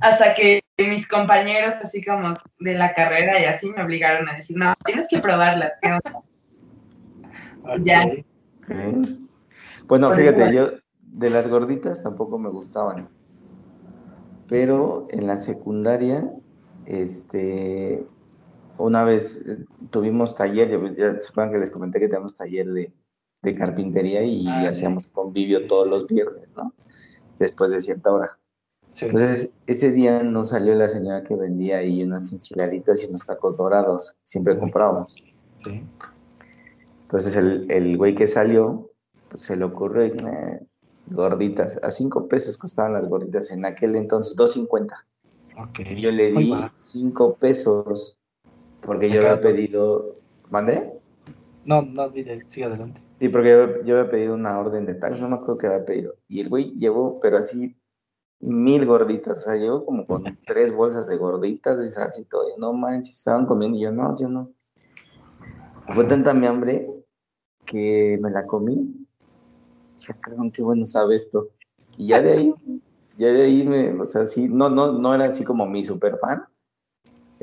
[0.00, 4.56] hasta que mis compañeros, así como de la carrera y así, me obligaron a decir,
[4.56, 5.74] no, tienes que probarlas.
[5.80, 6.18] ¿qué onda?".
[7.62, 7.80] Ok.
[7.84, 8.02] Ya.
[8.02, 9.08] Ok.
[9.86, 10.52] Bueno, Pues fíjate, igual.
[10.52, 10.70] yo
[11.00, 13.08] de las gorditas tampoco me gustaban.
[14.48, 16.28] Pero en la secundaria,
[16.86, 18.04] este,
[18.78, 22.92] una vez eh, tuvimos taller, ya- se acuerdan que les comenté que teníamos taller de,
[23.42, 24.66] de carpintería y Ah, sí.
[24.66, 26.72] hacíamos convivio todos los viernes, ¿no?
[27.38, 28.38] Después de cierta hora.
[28.90, 29.04] Sí.
[29.06, 33.56] Entonces, ese día no salió la señora que vendía ahí unas enchiladitas y unos tacos
[33.58, 34.16] dorados.
[34.24, 35.14] Siempre comprábamos.
[35.64, 35.84] Sí.
[37.02, 38.90] Entonces el, el güey que salió,
[39.28, 40.58] pues se le ocurrió, "Nah,
[41.06, 45.06] gorditas, a cinco pesos costaban las gorditas en aquel entonces, dos cincuenta.
[45.56, 45.80] Ok.
[45.90, 48.18] Y yo le di cinco pesos,
[48.82, 50.16] porque yo había pedido,
[50.50, 50.97] ¿mandé?
[51.68, 52.98] No, no, dile, sigue adelante.
[53.20, 55.84] Sí, porque yo, yo había pedido una orden de tacos, no me acuerdo qué había
[55.84, 56.14] pedido.
[56.26, 57.78] Y el güey llevó, pero así,
[58.40, 62.48] mil gorditas, o sea, llevó como con tres bolsas de gorditas y salsa y todo.
[62.48, 64.50] Y no manches, estaban comiendo y yo no, yo no.
[65.90, 66.88] Fue tanta mi hambre
[67.66, 69.06] que me la comí.
[69.98, 71.50] Ya cabrón, qué bueno sabe esto.
[71.98, 72.54] Y ya de ahí,
[73.18, 76.16] ya de ahí me, o sea, sí, no, no, no era así como mi super
[76.18, 76.44] fan.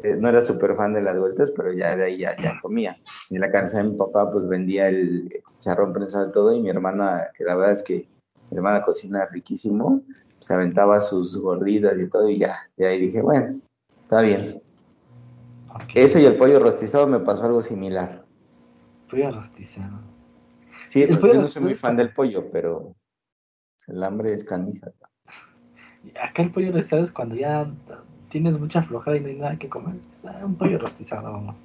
[0.06, 2.96] Eh, no era super fan de las vueltas, pero ya de ahí ya, ya comía.
[3.32, 6.62] Y en la casa de mi papá, pues vendía el chicharrón prensado y todo, y
[6.62, 8.08] mi hermana, que la verdad es que
[8.52, 10.04] mi hermana cocina riquísimo,
[10.38, 13.60] se aventaba sus gorditas y todo, y ya, de ahí dije, bueno,
[14.04, 14.62] está bien.
[15.96, 18.24] Eso y el pollo rostizado me pasó algo similar.
[19.10, 20.02] Pollo rostizado.
[20.88, 22.94] Sí, El yo no soy muy fan del pollo, pero
[23.88, 24.92] el hambre es canija.
[26.22, 27.68] Acá el pollo rostizado es cuando ya
[28.36, 29.96] tienes mucha flojera y no hay nada que comer.
[30.44, 31.64] Un pollo rostizado, vamos.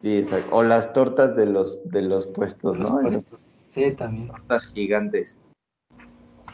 [0.00, 0.54] Sí, exacto.
[0.54, 3.00] O las tortas de los, de los puestos, ¿no?
[3.00, 3.42] Los Esas puestos.
[3.70, 4.28] Sí, también.
[4.28, 5.40] tortas gigantes.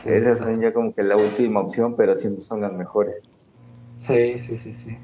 [0.03, 3.29] Sí, Esas son ya como que la última opción, pero siempre son las mejores.
[3.99, 4.97] Sí, sí, sí, sí.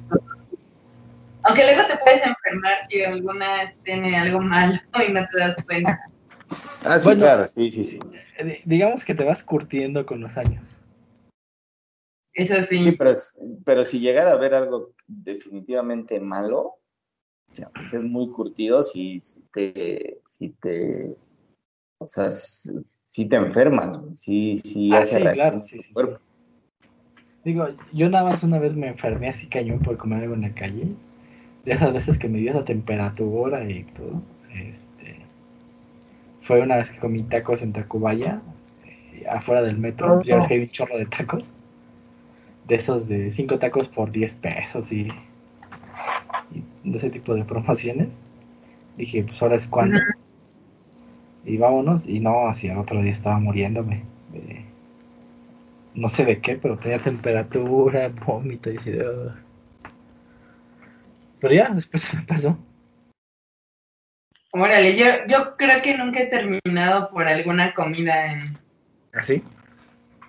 [1.42, 6.00] Aunque luego te puedes enfermar si alguna tiene algo malo y no te das cuenta.
[6.82, 7.20] Ah, sí, Bueno.
[7.20, 7.98] claro, sí, sí, sí.
[8.38, 10.66] Eh, di- Digamos que te vas curtiendo con los años.
[12.36, 12.92] Eso Sí, sí.
[12.92, 18.82] pero, es- pero si llegara a ver algo definitivamente malo, o sea, estés muy curtido,
[18.82, 21.16] si, si te, si te,
[21.98, 26.20] o sea, si, si te enfermas, si, si Ah, hace sí, claro, sí, sí, cuerpo.
[27.42, 30.54] Digo, yo nada más una vez me enfermé así cañón por comer algo en la
[30.54, 30.88] calle.
[31.64, 34.20] De esas veces que me dio esa temperatura y todo.
[34.52, 35.20] Este,
[36.42, 38.42] fue una vez que comí tacos en Tacubaya,
[38.84, 40.22] eh, afuera del metro.
[40.22, 41.50] Ya ves que hay un chorro de tacos.
[42.66, 45.08] De esos de 5 tacos por 10 pesos y,
[46.52, 48.08] y de ese tipo de promociones.
[48.96, 49.98] Dije, pues ahora es cuando.
[51.44, 52.06] Y vámonos.
[52.06, 54.02] Y no, así al otro día estaba muriéndome.
[54.32, 54.64] de-
[55.94, 59.32] no sé de qué, pero tenía temperatura, vómito y "Ugh".
[61.40, 62.58] Pero ya, después se me pasó.
[64.52, 68.58] Órale, yo, yo creo que nunca he terminado por alguna comida en,
[69.14, 69.42] ¿Así?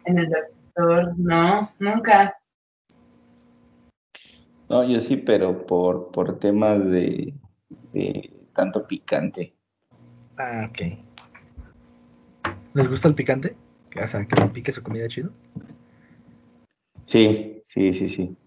[0.06, 0.57] en el doctor.
[0.78, 2.38] No, nunca.
[4.70, 7.34] No, yo sí, pero por, por temas de,
[7.94, 9.56] de tanto picante.
[10.38, 10.80] Ah, ok.
[12.74, 13.56] ¿Les gusta el picante?
[14.02, 15.32] O sea, que pique su comida chido.
[17.06, 18.38] Sí, sí, sí, sí.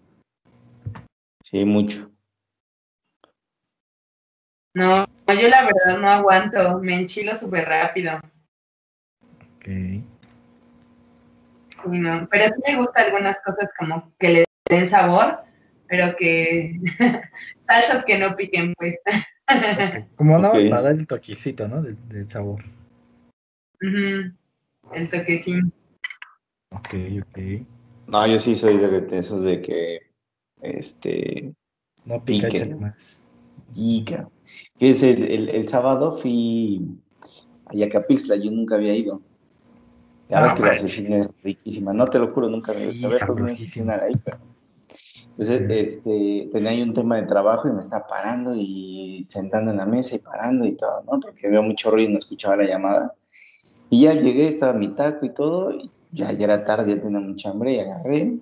[1.43, 2.09] Sí, mucho.
[4.73, 6.79] No, yo la verdad no aguanto.
[6.79, 8.19] Me enchilo súper rápido.
[9.57, 10.10] Ok.
[11.83, 12.27] Sí, no.
[12.29, 15.39] Pero sí me gusta algunas cosas como que le den sabor,
[15.87, 16.79] pero que
[17.67, 18.95] salsas que no piquen, pues.
[20.15, 20.69] Como nada más Ok.
[20.69, 21.81] para dar el toquecito, ¿no?
[21.81, 22.63] Del, del sabor.
[23.81, 25.73] El toquecín.
[26.71, 27.37] Ok, ok.
[28.07, 29.99] No, yo sí soy de de esos de que,
[30.61, 31.53] este,
[32.05, 32.57] No pica, Pique.
[32.57, 32.95] échale más.
[34.79, 36.81] Fíjense, el, el, el sábado fui
[37.65, 39.21] a Yacapixtla, yo nunca había ido.
[40.31, 42.93] Ya No ves que la asesina es riquísima, no te lo juro, nunca había ido.
[42.93, 44.37] Sí, Sabía que una asesina ahí, pero...
[45.31, 45.73] Entonces, Sí.
[45.73, 49.85] este, tenía ahí un tema de trabajo y me estaba parando y sentando en la
[49.85, 51.19] mesa y parando y todo, ¿no?
[51.19, 53.13] Porque había mucho ruido y no escuchaba la llamada.
[53.89, 57.19] Y ya llegué, estaba mi taco y todo, y ya, ya era tarde, ya tenía
[57.19, 58.37] mucha hambre, y agarré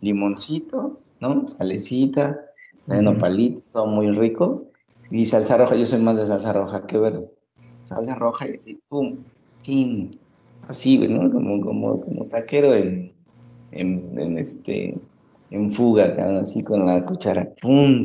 [0.00, 1.46] limoncito, ¿no?
[1.46, 2.40] Salecita,
[2.86, 4.64] de nopalitos, todo muy rico.
[5.10, 7.30] Y salsa roja, yo soy más de salsa roja que verde.
[7.84, 9.18] Salsa roja y así, pum,
[9.64, 10.18] pin,
[10.68, 11.30] así, ¿no?
[11.30, 13.12] Como, como, como taquero en,
[13.72, 14.96] en, este,
[15.50, 18.04] en fuga, así con la cuchara, pum.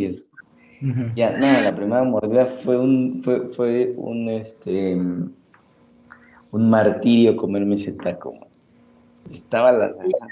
[1.16, 7.94] Ya, no, la primera mordida fue un, fue, fue un, este, un martirio comerme ese
[7.94, 8.34] taco.
[9.32, 10.28] Estaba la salsa,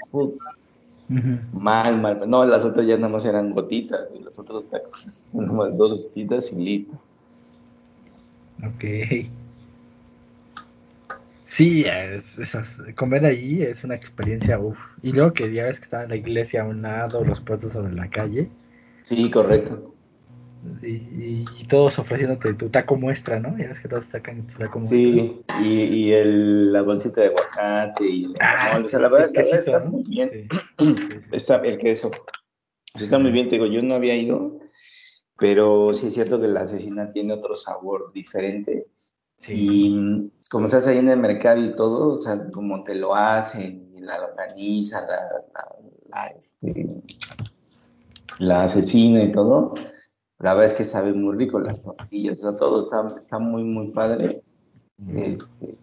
[1.52, 2.28] mal, mal.
[2.28, 6.52] No, las otras ya nada más eran gotitas, y los otros tacos, más dos gotitas
[6.52, 6.92] y listo.
[8.62, 8.84] Ok.
[11.52, 12.24] Sí, es,
[12.96, 14.78] comer ahí es una experiencia, uff.
[15.02, 17.72] Y luego que ya ves que estaba en la iglesia a un lado, los puestos
[17.72, 18.48] sobre la calle.
[19.02, 19.92] Sí, correcto.
[20.80, 23.50] Y, todos ofreciéndote tu taco muestra, ¿no?
[23.58, 24.96] Ya ves que todos sacan tu taco muestra.
[24.96, 29.30] Sí, y, y el, la bolsita de aguacate y el, ah, o sea, la verdad
[29.34, 30.48] es que está muy bien.
[31.32, 32.10] Está, el queso.
[32.94, 34.58] está muy bien, te digo, yo no había ido,
[35.38, 38.86] pero sí es cierto que la asesina tiene otro sabor diferente.
[39.48, 43.92] Y como estás ahí en el mercado y todo, o sea, como te lo hacen,
[43.98, 45.16] la organiza, la,
[45.54, 45.76] la,
[46.08, 47.02] la, este,
[48.38, 49.74] la asesina y todo,
[50.38, 52.84] la verdad es que sabe muy rico las tortillas, o sea, todo
[53.20, 54.42] está, muy, muy padre.
[55.14, 55.76] Este,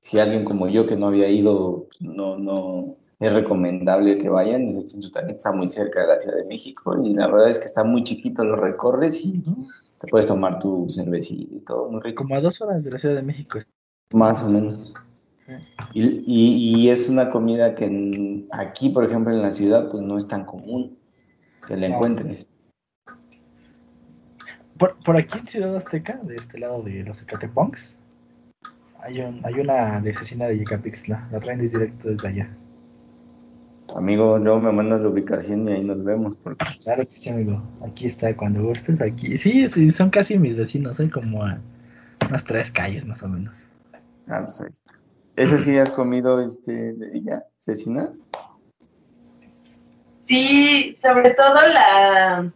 [0.00, 4.68] si alguien como yo que no había ido, no, no, es recomendable que vayan.
[4.68, 4.96] Es
[5.28, 8.04] está muy cerca de la Ciudad de México y la verdad es que está muy
[8.04, 9.42] chiquito, lo recorres y
[10.00, 12.22] te puedes tomar tu cervecita y todo, muy rico.
[12.22, 13.58] Como a dos horas de la Ciudad de México.
[14.12, 14.94] Más o menos.
[15.94, 20.28] Y, y, es una comida que aquí, por ejemplo, en la ciudad, pues no es
[20.28, 20.98] tan común
[21.66, 22.48] que la encuentres.
[24.76, 27.96] Por, por aquí en Ciudad Azteca, de este lado de los Ecateponks,
[29.00, 31.28] hay, un, hay una de asesina de Yecapixtla.
[31.32, 32.56] La traen directo desde allá.
[33.94, 36.36] Amigo, luego me mandas la ubicación y ahí nos vemos.
[36.36, 36.64] Porque...
[36.82, 37.62] Claro que sí, amigo.
[37.86, 39.36] Aquí está, cuando gustes, aquí.
[39.36, 41.58] Sí, sí, son casi mis vecinos, hay como a
[42.28, 43.54] unas tres calles más o menos.
[44.28, 44.92] Ah, pues ahí está.
[45.36, 48.12] ¿Ese sí has comido, este, de ella, asesina?
[50.24, 52.52] Sí, sobre todo la,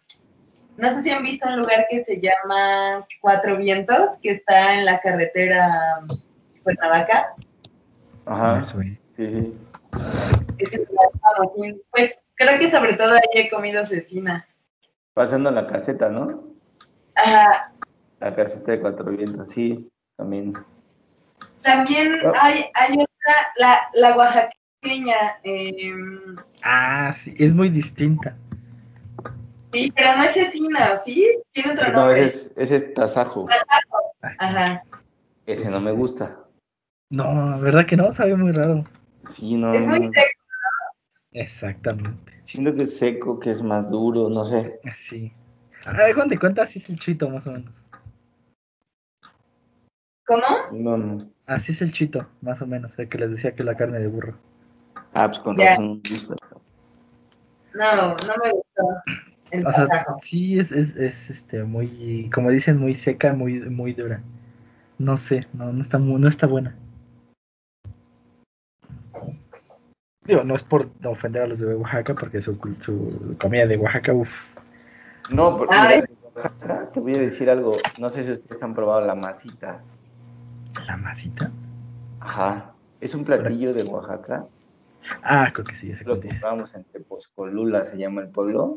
[0.76, 4.84] no sé si han visto un lugar que se llama Cuatro Vientos, que está en
[4.84, 6.00] la carretera
[6.62, 7.34] Cuernavaca.
[8.26, 9.54] Ajá, sí, sí.
[11.90, 14.46] Pues creo que sobre todo ahí he comido cecina.
[15.14, 16.44] Pasando la caseta, ¿no?
[17.14, 17.72] Ajá.
[18.20, 20.54] La caseta de Cuatro Vientos, sí, también.
[21.62, 22.32] También oh.
[22.40, 25.38] hay, hay otra, la, la oaxaqueña.
[25.42, 28.36] Em, ah, sí, es muy distinta.
[29.72, 31.26] Sí, pero no es cecina, ¿sí?
[31.52, 32.02] Tiene otro nombre.
[32.02, 33.46] No, ese es, ese tasajo.
[33.46, 34.82] Tasajo, ajá.
[35.46, 36.38] Ese no me gusta.
[37.10, 38.84] No, la verdad que no, sabe muy raro.
[39.28, 39.72] Sí, no.
[39.72, 40.41] Es muy seco,
[41.32, 42.32] Exactamente.
[42.42, 44.80] Siento que es seco, que es más duro, no sé.
[44.94, 45.32] Sí.
[45.84, 47.72] A ver, cuánto cuenta así es el chito, más o menos.
[50.26, 50.44] ¿Cómo?
[50.72, 51.18] No, no.
[51.46, 54.06] Así es el chito, más o menos, el que les decía que la carne de
[54.06, 54.38] burro.
[55.14, 56.00] Ah, pues con razón.
[57.74, 59.02] No, no me gustó
[59.66, 64.22] o sea, sí es, es, es, este muy, como dicen, muy seca, muy, muy dura.
[64.98, 66.74] No sé, no, no está muy, no está buena.
[70.24, 74.12] Digo, no es por ofender a los de Oaxaca, porque su, su comida de Oaxaca,
[74.12, 74.54] uff.
[75.30, 76.04] No, porque
[76.92, 77.76] te voy a decir algo.
[77.98, 79.82] No sé si ustedes han probado la masita.
[80.86, 81.50] ¿La masita?
[82.20, 82.72] Ajá.
[83.00, 84.46] Es un platillo de Oaxaca.
[85.22, 85.90] Ah, creo que sí.
[85.90, 88.76] Ese Lo compramos en Tepozcolula, se llama el pueblo.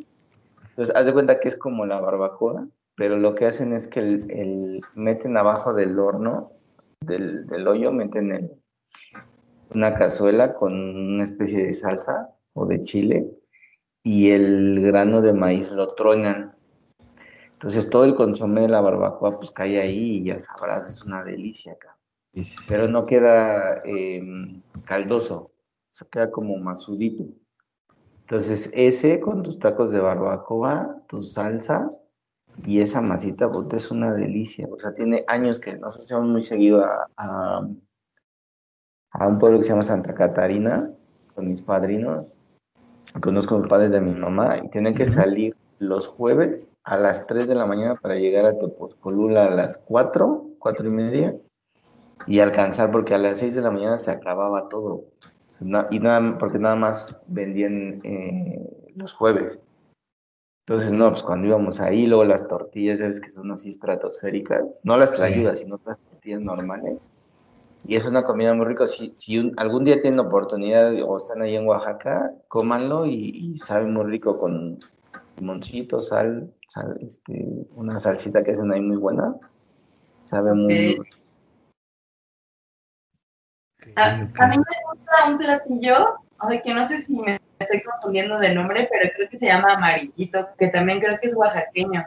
[0.70, 4.00] Entonces, haz de cuenta que es como la barbacoa, pero lo que hacen es que
[4.00, 6.52] el, meten abajo del horno,
[7.02, 8.52] del, hoyo, meten
[9.74, 13.30] una cazuela con una especie de salsa o de chile
[14.04, 16.56] y el grano de maíz lo truenan.
[17.54, 21.24] Entonces todo el consomé de la barbacoa pues cae ahí y ya sabrás, es una
[21.24, 21.98] delicia acá.
[22.68, 25.52] Pero no queda em, caldoso,
[25.94, 27.26] se queda como masudito.
[28.22, 32.02] Entonces, ese con tus tacos de barbacoa, tus salsas
[32.66, 34.68] y esa masita, bote es una delicia.
[34.72, 37.68] O sea, tiene años que nos hacemos muy seguido a, a,
[39.22, 40.90] un pueblo que se llama Santa Catarina
[41.34, 42.32] con mis padrinos.
[43.22, 47.26] Conozco a los padres de mi mamá y tienen que salir los jueves a las
[47.28, 51.36] 3 de la mañana para llegar a Tepozcolula a las 4, 4 y media
[52.28, 55.04] y alcanzar porque a las 6 de la mañana se acababa todo
[55.90, 59.62] y nada, porque nada más vendían eh, los jueves.
[60.68, 64.98] Entonces, no, pues cuando íbamos ahí, luego las tortillas, sabes que son así estratosféricas, no
[64.98, 66.98] las trayudas, sino las tortillas normales.
[67.88, 68.88] Y es una comida muy rica.
[68.88, 74.06] Si, si algún día tienen oportunidad o están ahí en Oaxaca, cómanlo y, sabe muy
[74.06, 74.80] rico con
[75.38, 79.36] limoncito, sal, sal, este, una salsita que hacen ahí muy buena.
[80.30, 81.04] Sabe muy, rico.
[83.96, 88.40] A, mí me gusta un platillo, o sea, que no sé si me estoy confundiendo
[88.40, 92.04] de nombre, pero creo que se llama amarillito, que también creo que es oaxaqueño.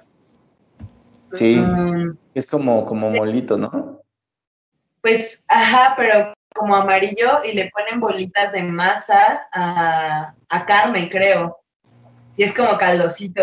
[1.32, 2.16] Sí, mm.
[2.34, 4.02] es como, como molito, ¿no?
[5.00, 11.58] Pues, ajá, pero como amarillo y le ponen bolitas de masa a, a carne, creo.
[12.36, 13.42] Y es como caldosito.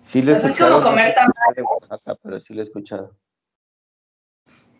[0.00, 0.70] Sí, lo he escuchado.
[0.70, 2.18] Es como comer tamales.
[2.22, 3.14] pero sí lo he escuchado.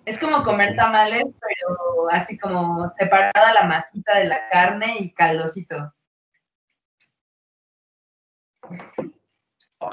[0.06, 5.92] Es como comer tamales, pero así como separada la masita de la carne y caldosito.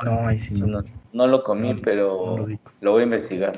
[0.05, 0.81] No, ahí sí no.
[1.11, 2.47] No, lo comí, pero
[2.79, 3.51] lo, voy a investigar.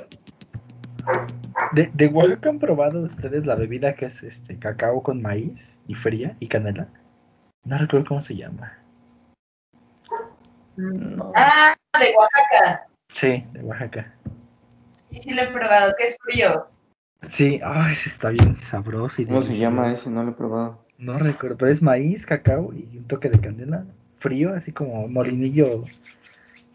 [1.73, 5.95] ¿De, ¿De Oaxaca han probado ustedes la bebida que es este cacao con maíz y
[5.95, 6.87] fría y canela?
[7.63, 8.77] No recuerdo cómo se llama.
[11.35, 12.87] Ah, de Oaxaca.
[13.09, 14.13] Sí, de Oaxaca.
[15.11, 16.67] Sí, sí lo he probado, que es frío.
[17.29, 19.21] Sí, ay, ese está bien sabroso.
[19.21, 20.09] Y ¿Cómo se llama ese?
[20.09, 20.85] No lo he probado.
[20.97, 23.85] No recuerdo, pero es maíz, cacao y un toque de canela.
[24.19, 25.83] Frío, así como molinillo.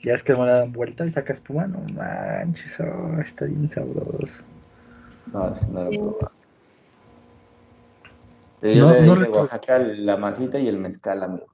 [0.03, 1.67] Ya es que me dan vuelta y saca espuma.
[1.67, 4.43] No manches, oh, está bien sabroso.
[5.33, 6.33] No, ese no lo he probado.
[8.63, 11.47] yo no, de Oaxaca la masita y el mezcal, amigo.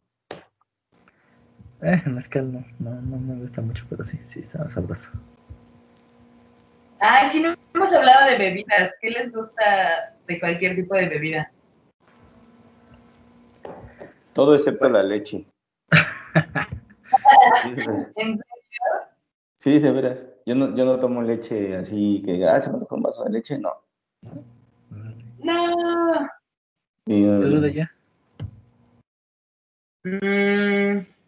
[1.82, 5.10] Eh, el mezcal no, no, no me gusta mucho, pero sí, sí, está sabroso.
[7.00, 8.92] Ay, sí, no hemos hablado de bebidas.
[9.00, 11.52] ¿Qué les gusta de cualquier tipo de bebida?
[14.32, 15.46] Todo excepto la leche.
[18.16, 18.38] ¿En serio?
[19.56, 20.24] Sí, de veras.
[20.46, 23.30] Yo no, yo no tomo leche así que, ah, se me tocó un vaso de
[23.30, 23.72] leche, no.
[25.38, 26.28] No.
[27.04, 27.92] ¿Tú de allá?
[30.04, 31.18] Mmm...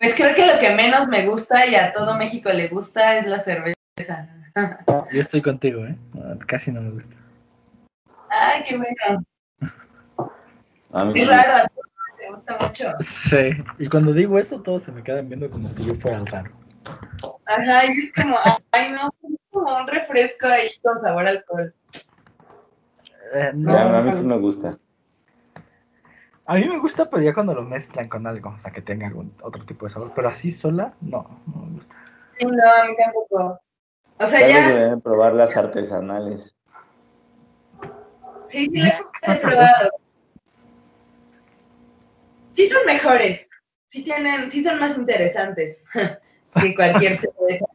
[0.00, 3.26] Pues creo que lo que menos me gusta y a todo México le gusta es
[3.26, 3.76] la cerveza.
[5.12, 5.94] Yo estoy contigo, ¿eh?
[6.46, 7.14] Casi no me gusta.
[8.30, 9.22] Ay, qué bueno.
[11.14, 11.68] es raro,
[12.50, 13.04] gusta mucho.
[13.04, 16.26] Sí, y cuando digo eso, todos se me quedan viendo como si yo fuera el
[16.26, 16.50] raro.
[17.46, 18.36] Ajá, y es como,
[18.72, 21.74] ay, no, es como un refresco ahí con sabor alcohol.
[23.34, 24.78] Eh, no, a mí sí me gusta.
[26.46, 29.06] A mí me gusta, pero ya cuando lo mezclan con algo, o sea, que tenga
[29.06, 30.12] algún otro tipo de sabor.
[30.16, 31.94] Pero así sola, no, no me gusta.
[32.38, 33.60] Sí, no, a mí tampoco.
[34.18, 34.72] O sea, ya.
[34.72, 36.58] Deben probar las artesanales.
[38.48, 39.90] Sí, sí, las he probado.
[42.56, 43.48] Sí son mejores.
[43.88, 45.84] Sí tienen, sí son más interesantes
[46.60, 47.66] que cualquier cerveza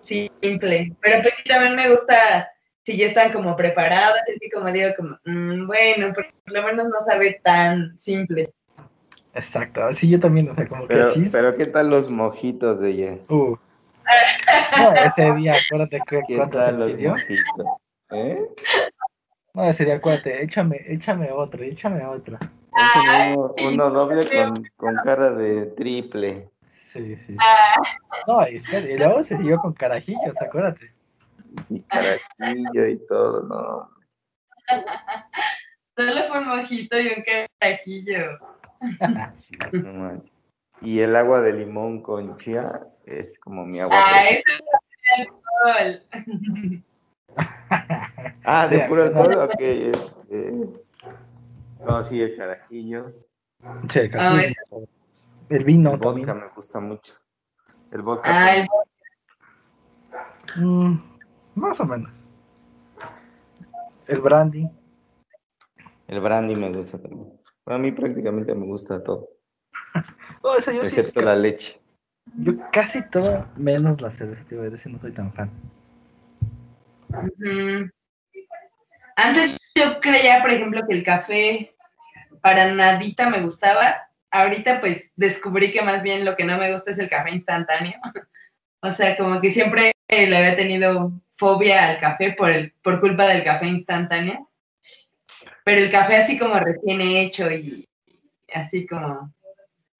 [0.00, 0.92] simple.
[1.00, 2.50] Pero pues sí también me gusta
[2.84, 7.00] si ya están como preparadas, así como digo, como, mm, bueno, por lo menos no
[7.06, 8.50] sabe tan simple.
[9.34, 11.30] Exacto, así yo también, o sea, como pero, que sí.
[11.30, 13.18] Pero ¿qué tal los mojitos de ella?
[13.28, 13.56] Uh.
[14.76, 17.66] No, ese día, acuérdate que ¿Qué tal los mojitos?
[18.10, 18.40] ¿Eh?
[19.54, 22.38] No, ese día, acuérdate, échame, échame otro, échame otro.
[22.72, 26.50] Uno, uno doble con, con cara de triple.
[26.74, 27.36] Sí, sí.
[27.38, 27.82] Ah.
[28.26, 30.92] No, y, espera, y luego se siguió con carajillos, acuérdate.
[31.66, 33.90] Sí, carajillo y todo, no.
[35.96, 37.24] Solo fue un mojito y un
[37.60, 38.38] carajillo.
[39.34, 40.22] Sí, no
[40.80, 43.96] y el agua de limón con chía es como mi agua.
[43.98, 46.02] Ah, eso es alcohol.
[48.44, 49.60] ah, de puro alcohol, ok.
[49.60, 50.89] Este...
[51.86, 53.12] No, sí, el carajillo.
[53.88, 54.56] Sí, el carajillo.
[54.72, 54.78] Ah,
[55.48, 55.92] el vino.
[55.92, 57.14] El vodka me gusta mucho.
[57.90, 58.22] El vodka.
[58.24, 58.90] Ah, el vodka.
[60.56, 60.98] Mm.
[61.54, 62.12] Más o menos.
[64.06, 64.68] El brandy.
[66.08, 67.40] El brandy me gusta también.
[67.66, 69.28] a mí prácticamente me gusta todo.
[70.82, 71.80] Excepto la leche.
[72.36, 75.50] Yo casi todo, menos la cerveza, te voy a decir, no soy tan fan.
[79.22, 81.74] Antes yo creía, por ejemplo, que el café
[82.40, 84.08] para nadita me gustaba.
[84.30, 88.00] Ahorita pues descubrí que más bien lo que no me gusta es el café instantáneo.
[88.80, 93.26] o sea, como que siempre le había tenido fobia al café por, el, por culpa
[93.26, 94.48] del café instantáneo.
[95.64, 97.86] Pero el café así como recién hecho y
[98.54, 99.34] así como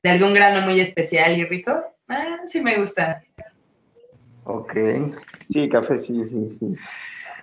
[0.03, 1.73] de algún grano muy especial y rico,
[2.09, 3.23] ah, sí me gusta.
[4.45, 4.75] Ok.
[5.51, 6.75] Sí, café sí, sí, sí.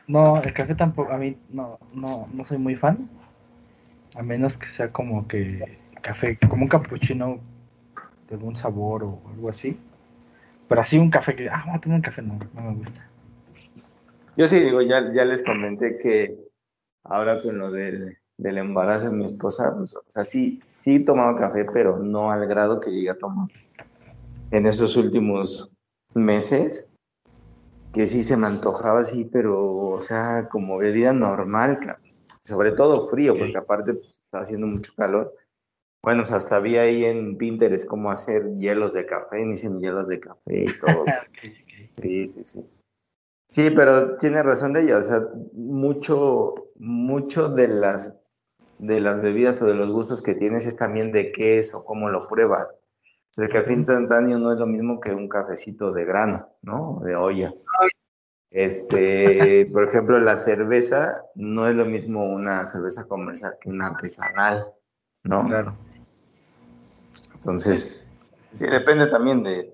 [0.07, 3.09] No, el café tampoco, a mí no, no, no soy muy fan.
[4.15, 7.39] A menos que sea como que café, como un cappuccino
[8.29, 9.77] de algún sabor o algo así.
[10.67, 13.09] Pero así un café que, ah, voy a tomar un café, no, no me gusta.
[14.37, 16.37] Yo sí digo, ya, ya les comenté que
[17.03, 21.39] ahora con lo del, del embarazo de mi esposa, pues, o sea, sí, sí tomaba
[21.39, 23.47] café, pero no al grado que llegué a tomar
[24.51, 25.69] en esos últimos
[26.13, 26.87] meses,
[27.93, 31.79] que sí se me antojaba así, pero, o sea, como bebida normal,
[32.39, 35.33] sobre todo frío, porque aparte pues, está haciendo mucho calor.
[36.03, 39.69] Bueno, o sea, hasta vi ahí en Pinterest cómo hacer hielos de café, me hice
[39.79, 41.05] hielos de café y todo.
[42.01, 42.65] Sí, sí, sí.
[43.49, 45.21] Sí, pero tiene razón de ella, o sea,
[45.53, 48.13] mucho, mucho de las,
[48.77, 51.85] de las bebidas o de los gustos que tienes es también de qué es o
[51.85, 52.67] cómo lo pruebas.
[53.37, 56.99] El café instantáneo no es lo mismo que un cafecito de grano, ¿no?
[57.03, 57.53] De olla.
[58.49, 64.65] Este, por ejemplo, la cerveza no es lo mismo una cerveza comercial que una artesanal,
[65.23, 65.45] ¿no?
[65.45, 65.77] Claro.
[67.35, 68.11] Entonces,
[68.57, 69.71] sí, depende también de,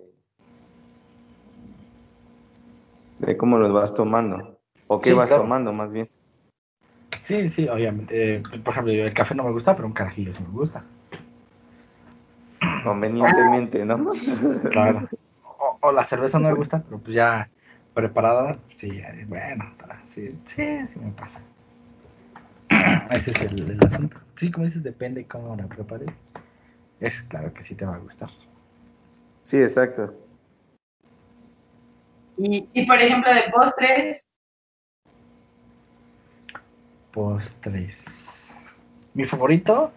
[3.20, 5.44] de cómo los vas tomando, o qué Sí, vas claro.
[5.44, 6.10] tomando más bien.
[7.22, 8.36] Sí, sí, obviamente.
[8.36, 10.84] Eh, por ejemplo, yo el café no me gusta, pero un carajillo sí me gusta.
[12.84, 14.12] Convenientemente, ¿no?
[14.72, 15.08] Claro.
[15.44, 17.50] O, o la cerveza no me gusta, pero pues ya
[17.94, 19.66] preparada, sí, bueno,
[20.06, 21.40] sí, sí, sí me pasa.
[23.12, 24.18] Ese es el, el asunto.
[24.36, 26.10] Sí, como dices, depende cómo la prepares.
[27.00, 28.30] Es claro que sí te va a gustar.
[29.44, 30.14] Sí, exacto.
[32.38, 34.24] Y, y por ejemplo, de postres,
[37.14, 38.56] Postres.
[39.14, 39.92] Mi favorito,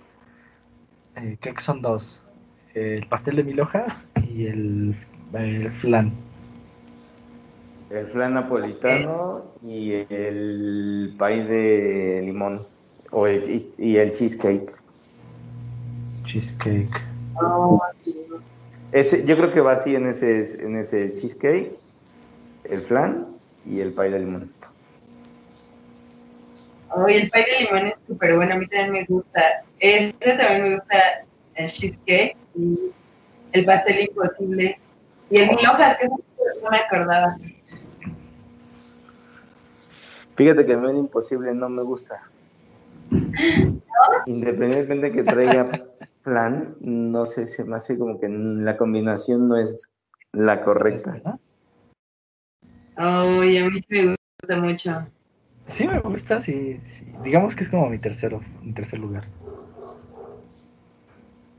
[1.16, 2.22] eh, creo que son dos.
[2.77, 4.95] El pastel de mil hojas y el,
[5.33, 6.12] el flan.
[7.89, 12.66] El flan napolitano y el pay de limón.
[13.12, 14.70] O el, y, el cheesecake.
[16.27, 17.01] Cheesecake.
[18.93, 21.72] Ese, yo creo que va así en ese, en ese cheesecake,
[22.64, 23.27] el flan
[23.64, 24.53] y el pay de limón.
[26.95, 29.64] Oye, el pay de limón es súper bueno, a mí también me gusta.
[29.79, 31.26] Este también me gusta
[31.57, 32.78] el cheesecake y
[33.52, 34.78] el pastel imposible.
[35.30, 37.36] Y el mil hojas, que no me acordaba.
[40.36, 42.22] Fíjate que a mí el imposible no me gusta.
[44.26, 45.86] Independientemente que traiga
[46.22, 49.88] flan, no sé, se me hace como que la combinación no es
[50.32, 51.22] la correcta.
[52.98, 55.07] Oye, a mí sí me gusta mucho.
[55.66, 57.04] Sí me gusta, sí, sí.
[57.22, 59.26] Digamos que es como mi tercero, mi tercer lugar.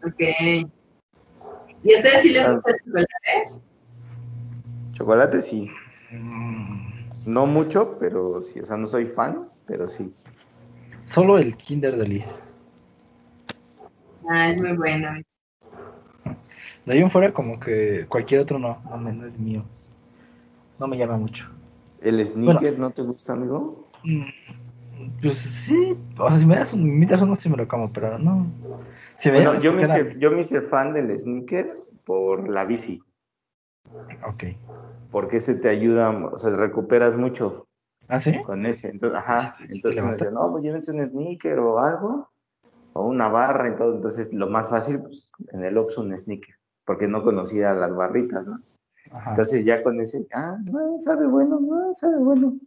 [0.06, 0.20] Ok.
[1.84, 3.62] ¿Y a ustedes sí les gusta el chocolate?
[4.94, 5.72] Chocolate sí.
[7.26, 8.60] No mucho, pero sí.
[8.60, 10.14] O sea, no soy fan, pero sí.
[11.06, 12.42] Solo el Kinder Delice.
[14.30, 15.10] Ah, es muy bueno.
[16.86, 19.64] De ahí en fuera como que cualquier otro no, no, es mío.
[20.80, 21.46] No me llama mucho.
[22.02, 23.90] ¿El sneaker no te gusta, amigo?
[24.04, 24.24] Mm,
[25.22, 27.92] Pues sí, o sea, si me das un, me invitas uno sí me lo como,
[27.92, 28.48] pero no.
[29.26, 33.02] Bueno, llamas yo me, hice, yo me hice fan del sneaker por la bici.
[34.26, 34.44] Ok.
[35.10, 37.68] Porque ese te ayuda, o sea, recuperas mucho
[38.08, 38.42] ¿Ah, sí?
[38.44, 38.90] con ese.
[38.90, 39.56] Entonces, ajá.
[39.58, 42.30] Sí, sí, Entonces me decía, no, pues llévense un sneaker o algo,
[42.94, 43.96] o una barra y todo.
[43.96, 46.56] Entonces, lo más fácil, pues, en el Oxxo un sneaker,
[46.86, 48.62] porque no conocía las barritas, ¿no?
[49.12, 49.32] Ajá.
[49.32, 52.58] Entonces, ya con ese, ah, no, sabe bueno, no, sabe bueno.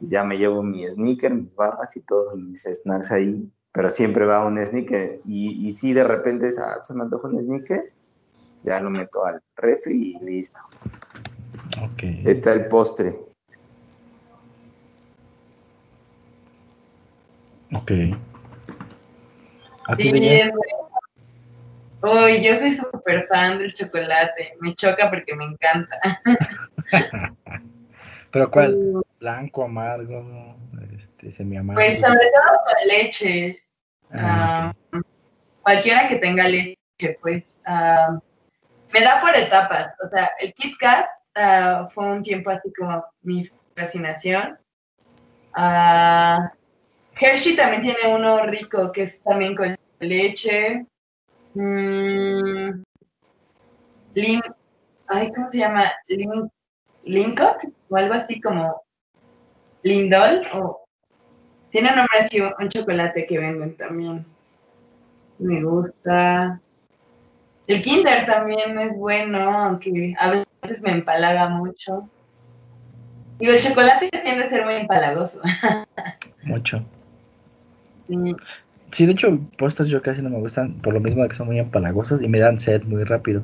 [0.00, 4.44] Ya me llevo mi sneaker, mis barras y todos mis snacks ahí, pero siempre va
[4.44, 5.20] un sneaker.
[5.26, 7.92] Y, y si de repente ah, se me antoja un sneaker,
[8.62, 10.60] ya lo meto al refri y listo.
[11.82, 12.02] Ok.
[12.24, 13.18] Está el postre.
[17.72, 17.90] Ok.
[19.86, 20.50] ¿A ti, Sí.
[22.02, 24.56] Uy, yo soy súper fan del chocolate.
[24.60, 25.96] Me choca porque me encanta.
[28.32, 28.74] ¿Pero cuál?
[28.74, 30.56] Uh, Blanco, amargo,
[31.22, 31.44] este.
[31.74, 33.62] Pues sobre todo con leche.
[34.12, 35.00] Ah, Ah,
[35.62, 37.58] cualquiera que tenga leche, pues.
[37.64, 38.18] ah,
[38.92, 39.94] me da por etapas.
[40.04, 44.58] O sea, el Kit Kat ah, fue un tiempo así como mi fascinación.
[47.14, 50.86] Hershey también tiene uno rico que es también con leche.
[51.54, 52.82] Mm,
[55.06, 55.92] ay, ¿cómo se llama?
[56.08, 56.50] Lin,
[57.02, 58.82] Lincott o algo así como
[59.82, 60.81] Lindol o
[61.72, 64.26] tiene un nombre así, un chocolate que venden también.
[65.38, 66.60] Me gusta.
[67.66, 72.08] El Kinder también es bueno, aunque a veces me empalaga mucho.
[73.38, 75.40] Digo, el chocolate tiende a ser muy empalagoso.
[76.44, 76.84] mucho.
[78.06, 78.36] Sí.
[78.92, 81.46] Sí, de hecho, postres yo casi no me gustan, por lo mismo de que son
[81.46, 83.42] muy empalagosos y me dan sed muy rápido.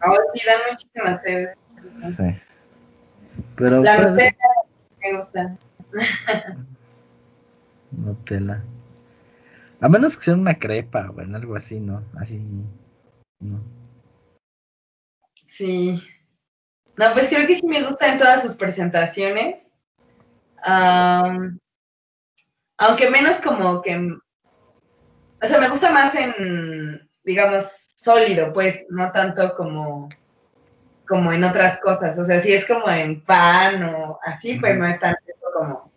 [0.00, 1.48] Ahora sí dan muchísima sed.
[2.16, 2.40] Sí.
[3.56, 4.36] Pero La Nutella
[5.02, 5.56] me gusta.
[7.96, 8.62] Nutella.
[9.80, 12.02] A menos que sea una crepa o en algo así, ¿no?
[12.18, 12.40] Así.
[13.40, 13.60] No.
[15.48, 16.02] Sí.
[16.96, 19.56] No, pues creo que sí me gusta en todas sus presentaciones.
[22.78, 23.96] Aunque menos como que.
[25.42, 27.66] O sea, me gusta más en, digamos,
[27.96, 30.08] sólido, pues, no tanto como
[31.06, 32.18] como en otras cosas.
[32.18, 35.20] O sea, si es como en pan o así, pues no es tanto
[35.54, 35.92] como,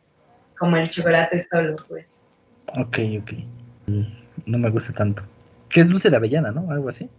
[0.59, 2.13] como el chocolate solo, pues.
[2.77, 3.31] Ok, ok.
[4.45, 5.23] No me gusta tanto.
[5.69, 6.69] Que es dulce de avellana, ¿no?
[6.71, 7.09] Algo así.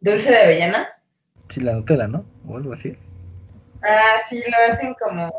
[0.00, 0.88] ¿Dulce de avellana?
[1.48, 2.24] Sí, la Nutella, ¿no?
[2.48, 2.96] O algo así.
[3.82, 5.32] Ah, sí, lo hacen como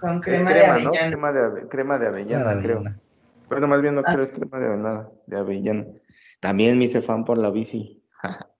[0.00, 1.08] con Es crema, de avellana.
[1.08, 2.76] Crema de, ave- crema de avellana, Ah, de creo.
[2.78, 3.00] avellana.
[3.48, 4.12] Bueno, más bien no Ah.
[4.12, 5.84] creo, es crema de avellana, de avellana.
[6.40, 8.02] También me hice fan por la bici.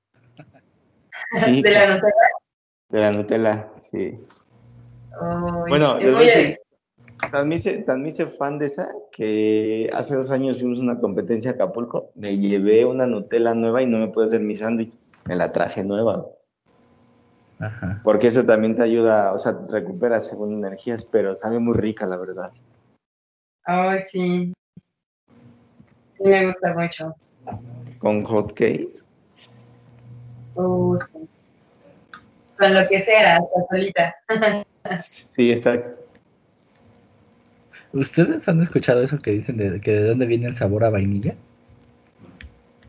[1.45, 2.28] Sí, ¿De la Nutella?
[2.88, 4.20] de la Nutella, sí.
[5.68, 6.61] Bueno, es les voy a decir,
[7.32, 10.82] tan me, hice, tan me hice fan de esa que hace dos años fuimos a
[10.82, 14.56] una competencia a Acapulco, me llevé una Nutella nueva y no me pude hacer mi
[14.56, 14.96] sándwich,
[15.26, 16.26] me la traje nueva,
[17.58, 18.00] Ajá.
[18.04, 22.16] porque eso también te ayuda, o sea, recuperas según energías, pero sabe muy rica, la
[22.16, 22.52] verdad.
[23.64, 24.52] Ay, sí.
[26.16, 27.14] Sí, me gusta mucho.
[27.98, 29.04] Con hot cakes,
[30.54, 31.10] sí.
[32.58, 34.14] Con lo que sea, hasta solita.
[34.98, 35.99] sí, exacto.
[37.93, 41.34] ¿Ustedes han escuchado eso que dicen de que de dónde viene el sabor a vainilla?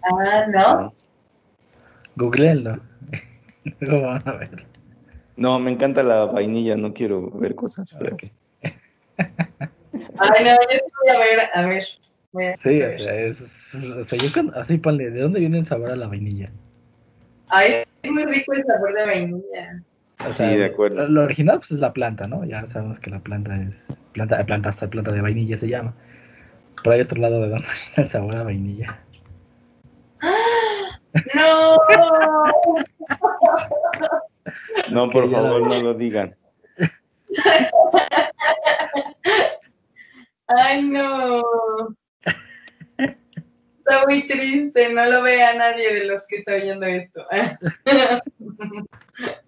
[0.03, 0.93] Ah, ¿no?
[2.15, 2.79] Googleenlo.
[3.79, 4.65] Luego van a ver.
[5.35, 8.37] No, me encanta la vainilla, no quiero ver cosas feas.
[10.17, 11.83] Ay, no, yo voy a ver, a ver.
[12.31, 12.95] Voy a Sí, ver.
[12.95, 15.95] o sea, es, o sea, yo cuando- así ponle, ¿de dónde viene el sabor a
[15.95, 16.49] la vainilla?
[17.47, 19.83] Ay, es muy rico el sabor de vainilla.
[20.25, 20.97] O Sí, sea, de acuerdo.
[20.97, 22.43] Lo, lo original pues es la planta, ¿no?
[22.45, 25.93] Ya sabemos que la planta es planta, planta hasta planta de vainilla se llama.
[26.83, 27.67] Pero hay otro lado de donde
[27.97, 28.99] el sabor a vainilla.
[31.35, 31.77] ¡No!
[34.91, 36.35] No, por Que favor, no lo digan.
[40.47, 41.41] ¡Ay, no!
[42.97, 47.25] Está muy triste, no lo vea nadie de los que está oyendo esto.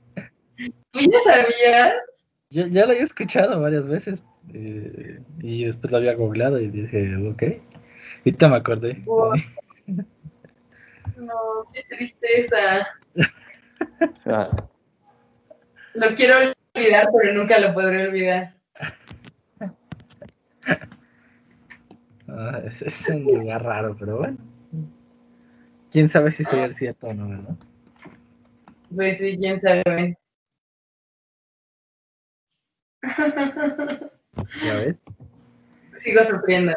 [0.93, 1.93] ¿Tú ya sabías?
[2.51, 4.23] Yo ya lo había escuchado varias veces
[4.53, 7.43] eh, y después lo había googleado y dije, ok.
[8.19, 9.01] Ahorita me acordé.
[9.05, 9.33] Wow.
[11.15, 11.33] No,
[11.71, 12.87] qué tristeza.
[14.25, 14.49] Ah,
[15.93, 16.35] Lo quiero
[16.75, 18.55] olvidar, pero nunca lo podré olvidar.
[22.27, 24.37] Ah, es, es un lugar raro, pero bueno.
[25.91, 27.55] Quién sabe si sería cierto o no, ¿verdad?
[28.93, 30.17] Pues sí, quién sabe.
[34.63, 35.05] Ya ves.
[35.99, 36.73] Sigo sufriendo.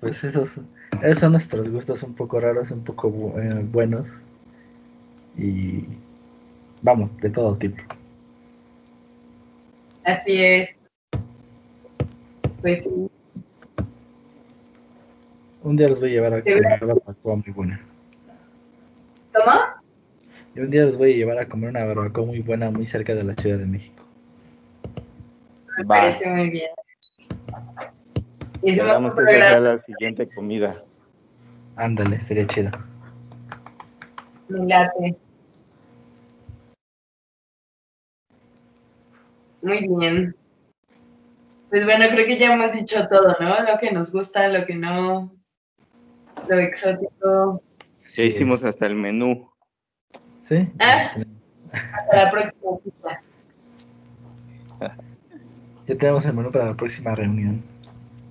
[0.00, 0.50] Pues esos,
[1.00, 4.08] esos son nuestros gustos un poco raros, un poco eh, buenos.
[5.36, 5.84] Y
[6.82, 7.82] vamos, de todo tipo.
[10.04, 10.76] Así es.
[12.60, 13.10] Pues sí.
[15.62, 17.80] Un día los voy a llevar a una muy buena.
[19.32, 19.52] ¿Cómo?
[20.54, 23.14] Y un día los voy a llevar a comer una barbacoa muy buena muy cerca
[23.14, 24.02] de la Ciudad de México.
[25.78, 25.88] Me Va.
[26.00, 26.70] parece muy bien.
[28.62, 30.84] Esperamos un que la siguiente comida.
[31.76, 32.70] Ándale, sería chido.
[34.48, 35.16] muy late.
[39.62, 40.36] Muy bien.
[41.70, 43.72] Pues bueno, creo que ya hemos dicho todo, ¿no?
[43.72, 45.34] Lo que nos gusta, lo que no,
[46.46, 47.62] lo exótico.
[48.14, 49.51] Ya hicimos hasta el menú.
[50.44, 50.68] ¿Sí?
[50.78, 51.14] Ah.
[51.72, 53.20] Hasta la próxima.
[55.84, 57.60] Ya tenemos el menú para la próxima reunión.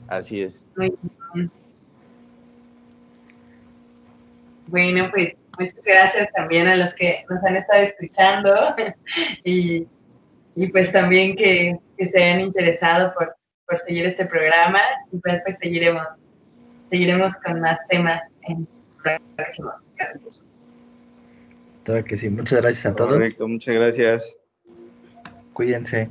[0.08, 0.66] Así es.
[0.78, 0.98] Muy
[1.34, 1.52] bien.
[4.68, 8.56] Bueno, pues muchas gracias también a los que nos han estado escuchando
[9.44, 9.86] y,
[10.56, 13.36] y pues también que, que se hayan interesado por,
[13.68, 14.80] por seguir este programa
[15.12, 16.08] y pues, pues seguiremos,
[16.90, 18.66] seguiremos con más temas en
[19.36, 20.46] próximos capítulos.
[21.84, 22.30] Claro que sí.
[22.30, 23.14] Muchas gracias a todos.
[23.14, 24.38] Correcto, muchas gracias.
[25.54, 26.10] Cuídense.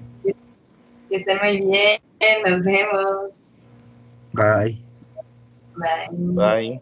[1.08, 2.00] Que estén muy bien,
[2.46, 3.32] nos vemos.
[4.32, 4.80] Bye.
[5.76, 6.08] Bye.
[6.10, 6.80] Bye.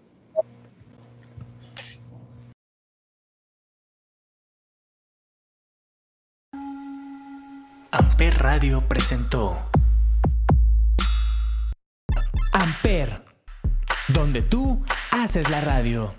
[7.90, 9.56] Amper Radio presentó
[12.52, 13.22] Amper,
[14.08, 16.12] donde tú haces la radio.